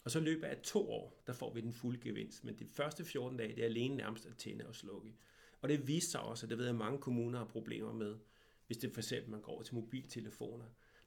Og 0.03 0.11
så 0.11 0.19
løbet 0.19 0.43
af 0.43 0.57
to 0.63 0.91
år, 0.91 1.23
der 1.27 1.33
får 1.33 1.53
vi 1.53 1.61
den 1.61 1.73
fulde 1.73 1.99
gevinst. 1.99 2.43
Men 2.43 2.59
de 2.59 2.65
første 2.65 3.05
14 3.05 3.37
dage, 3.37 3.55
det 3.55 3.61
er 3.61 3.65
alene 3.65 3.95
nærmest 3.95 4.25
at 4.25 4.37
tænde 4.37 4.67
og 4.67 4.75
slukke. 4.75 5.13
Og 5.61 5.69
det 5.69 5.87
viser 5.87 6.09
sig 6.09 6.21
også, 6.21 6.45
at 6.45 6.49
det 6.49 6.57
ved 6.57 6.65
jeg, 6.65 6.73
at 6.73 6.79
mange 6.79 6.99
kommuner 6.99 7.37
har 7.37 7.45
problemer 7.45 7.93
med, 7.93 8.15
hvis 8.67 8.77
det 8.77 8.91
for 8.91 8.99
eksempel 8.99 9.31
man 9.31 9.41
går 9.41 9.51
over 9.51 9.63
til 9.63 9.75
mobiltelefoner. 9.75 10.65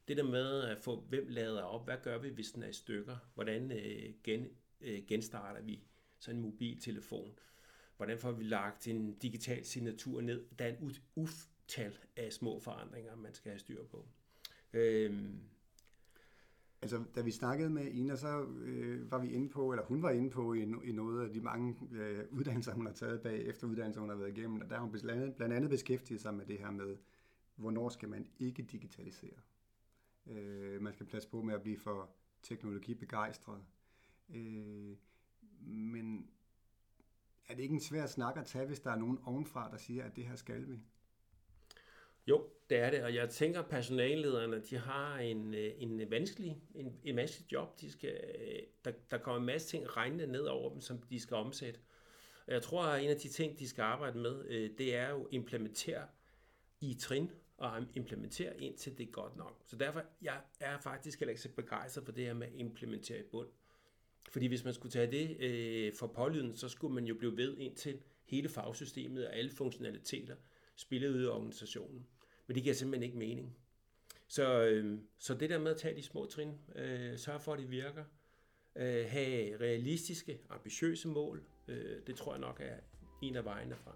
Det 0.09 0.17
der 0.17 0.23
med 0.23 0.63
at 0.63 0.79
få, 0.79 1.01
hvem 1.01 1.29
lader 1.29 1.63
op, 1.63 1.85
hvad 1.85 1.97
gør 2.03 2.19
vi, 2.19 2.29
hvis 2.29 2.53
den 2.53 2.63
er 2.63 2.69
i 2.69 2.73
stykker? 2.73 3.17
Hvordan 3.35 3.73
øh, 3.73 4.15
gen, 4.25 4.49
øh, 4.81 5.03
genstarter 5.07 5.63
vi 5.63 5.85
sådan 6.19 6.37
en 6.37 6.43
mobiltelefon? 6.43 7.39
Hvordan 7.97 8.19
får 8.19 8.33
vi 8.33 8.45
lagt 8.45 8.89
en 8.89 9.19
digital 9.19 9.65
signatur 9.65 10.21
ned? 10.21 10.45
Der 10.59 10.65
er 10.65 10.77
en 10.77 10.97
utal 11.15 11.99
af 12.17 12.33
små 12.33 12.61
forandringer, 12.61 13.17
man 13.17 13.35
skal 13.35 13.51
have 13.51 13.59
styr 13.59 13.85
på. 13.85 14.09
Øhm, 14.73 15.41
Altså, 16.85 17.05
da 17.15 17.21
vi 17.21 17.31
snakkede 17.31 17.71
med 17.71 17.87
Ina, 17.87 18.17
så 18.17 18.43
øh, 18.43 19.11
var 19.11 19.19
vi 19.19 19.31
inde 19.31 19.49
på, 19.49 19.73
eller 19.73 19.85
hun 19.85 20.03
var 20.03 20.11
inde 20.11 20.31
på 20.31 20.55
i, 20.55 20.63
i 20.63 20.93
noget 20.93 21.27
af 21.27 21.33
de 21.33 21.41
mange 21.41 21.77
øh, 21.93 22.25
uddannelser, 22.31 22.75
hun 22.75 22.87
har 22.87 22.93
taget 22.93 23.21
bag 23.21 23.47
efter 23.47 23.67
uddannelser, 23.67 24.01
hun 24.01 24.11
har 24.11 24.17
været 24.17 24.39
igennem. 24.39 24.61
Og 24.61 24.71
der 24.71 24.75
har 24.75 24.83
hun 24.83 24.91
blandt 24.91 25.11
andet, 25.11 25.35
blandt 25.35 25.55
andet 25.55 25.71
beskæftiget 25.71 26.21
sig 26.21 26.35
med 26.35 26.47
det 26.47 26.59
her 26.59 26.71
med, 26.71 26.97
hvornår 27.57 27.89
skal 27.89 28.09
man 28.09 28.27
ikke 28.39 28.63
digitalisere. 28.63 29.37
Øh, 30.27 30.83
man 30.83 30.93
skal 30.93 31.07
passe 31.07 31.29
på 31.29 31.43
med 31.43 31.55
at 31.55 31.63
blive 31.63 31.79
for 31.79 32.11
teknologibegejstret. 32.43 33.63
Øh, 34.35 34.97
men 35.61 36.31
er 37.49 37.55
det 37.55 37.63
ikke 37.63 37.75
en 37.75 37.81
svær 37.81 38.07
snak 38.07 38.37
at 38.37 38.47
tage, 38.47 38.67
hvis 38.67 38.81
der 38.81 38.91
er 38.91 38.99
nogen 38.99 39.19
ovenfra, 39.25 39.71
der 39.71 39.77
siger, 39.77 40.05
at 40.05 40.17
det 40.17 40.27
her 40.27 40.37
skal 40.37 40.69
vi? 40.69 40.81
Jo, 42.27 42.49
det 42.71 42.79
er 42.79 42.91
det, 42.91 43.03
og 43.03 43.15
jeg 43.15 43.31
tænker, 43.31 43.61
at 43.61 43.69
personallederne, 43.69 44.61
de 44.71 44.79
har 44.79 45.19
en, 45.19 45.55
øh, 45.55 45.73
en 45.79 46.11
vanskelig, 46.11 46.59
en, 46.75 46.97
en 47.05 47.17
masse 47.17 47.45
job. 47.53 47.81
De 47.81 47.91
skal, 47.91 48.21
øh, 48.39 48.59
der, 48.85 48.93
der 49.11 49.19
kommer 49.19 49.41
en 49.41 49.47
masse 49.47 49.69
ting 49.69 49.97
regnende 49.97 50.27
ned 50.27 50.43
over 50.43 50.71
dem, 50.71 50.81
som 50.81 50.99
de 50.99 51.21
skal 51.21 51.37
omsætte. 51.37 51.81
Og 52.47 52.53
jeg 52.53 52.63
tror, 52.63 52.85
at 52.85 53.05
en 53.05 53.11
af 53.11 53.17
de 53.17 53.29
ting, 53.29 53.59
de 53.59 53.69
skal 53.69 53.83
arbejde 53.83 54.19
med, 54.19 54.45
øh, 54.49 54.71
det 54.79 54.95
er 54.95 55.11
jo 55.11 55.29
implementere 55.31 56.07
i 56.81 56.95
trin, 56.95 57.31
og 57.57 57.83
implementere 57.95 58.61
indtil 58.61 58.99
det 58.99 59.09
er 59.09 59.11
godt 59.11 59.37
nok. 59.37 59.63
Så 59.67 59.77
derfor 59.77 60.03
jeg 60.23 60.41
er 60.61 60.79
faktisk 60.79 61.21
heller 61.21 61.31
ikke 61.31 61.43
så 61.43 61.49
begejstret 61.49 62.05
for 62.05 62.13
det 62.13 62.25
her 62.25 62.35
med 62.35 62.47
at 62.47 62.53
implementere 62.57 63.19
i 63.19 63.23
bund. 63.23 63.49
Fordi 64.29 64.47
hvis 64.47 64.65
man 64.65 64.75
skulle 64.75 64.93
tage 64.93 65.11
det 65.11 65.41
øh, 65.41 65.93
for 65.93 66.07
pålyden, 66.07 66.57
så 66.57 66.69
skulle 66.69 66.95
man 66.95 67.05
jo 67.05 67.15
blive 67.15 67.37
ved 67.37 67.57
indtil 67.59 68.01
hele 68.25 68.49
fagsystemet 68.49 69.27
og 69.27 69.37
alle 69.37 69.51
funktionaliteter 69.51 70.37
spillede 70.77 71.15
ud 71.15 71.23
i 71.23 71.27
organisationen. 71.27 72.07
Men 72.47 72.55
det 72.55 72.63
giver 72.63 72.75
simpelthen 72.75 73.03
ikke 73.03 73.19
mening. 73.19 73.57
Så, 74.29 74.65
øh, 74.65 74.99
så 75.19 75.35
det 75.35 75.51
der 75.51 75.59
med 75.59 75.71
at 75.71 75.77
tage 75.77 75.97
de 75.97 76.03
små 76.03 76.27
trin, 76.27 76.53
øh, 76.77 77.19
sørge 77.19 77.41
for, 77.41 77.53
at 77.53 77.59
de 77.59 77.69
virker, 77.69 78.05
øh, 78.77 79.07
have 79.09 79.61
realistiske, 79.61 80.41
ambitiøse 80.51 81.09
mål, 81.09 81.43
øh, 81.69 82.07
det 82.07 82.17
tror 82.17 82.33
jeg 82.33 82.41
nok 82.41 82.61
er 82.61 82.77
en 83.23 83.37
af 83.37 83.45
vejene 83.45 83.77
frem. 83.77 83.95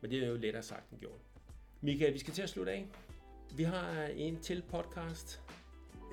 Men 0.00 0.10
det 0.10 0.24
er 0.24 0.28
jo 0.28 0.36
lettere 0.36 0.62
sagt 0.62 0.90
end 0.90 1.00
gjort. 1.00 1.20
Michael, 1.80 2.14
vi 2.14 2.18
skal 2.18 2.34
til 2.34 2.42
at 2.42 2.48
slutte 2.48 2.72
af. 2.72 2.88
Vi 3.56 3.62
har 3.62 4.02
en 4.04 4.40
til 4.40 4.62
podcast, 4.68 5.40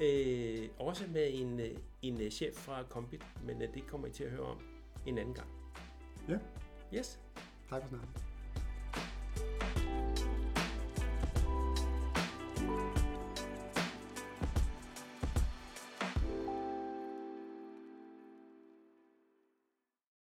øh, 0.02 0.70
også 0.80 1.08
med 1.08 1.30
en, 1.34 1.60
øh, 1.60 1.78
en 2.02 2.22
øh, 2.22 2.32
chef 2.32 2.54
fra 2.54 2.84
Kombit, 2.84 3.24
men 3.44 3.62
øh, 3.62 3.74
det 3.74 3.88
kommer 3.88 4.08
I 4.08 4.12
til 4.12 4.24
at 4.24 4.32
høre 4.32 4.46
om 4.46 4.60
en 5.06 5.18
anden 5.18 5.34
gang. 5.34 5.50
Ja. 6.30 6.40
Yes. 6.98 7.20
Tak 7.70 7.82
for 7.82 7.90
snakken. 7.90 8.27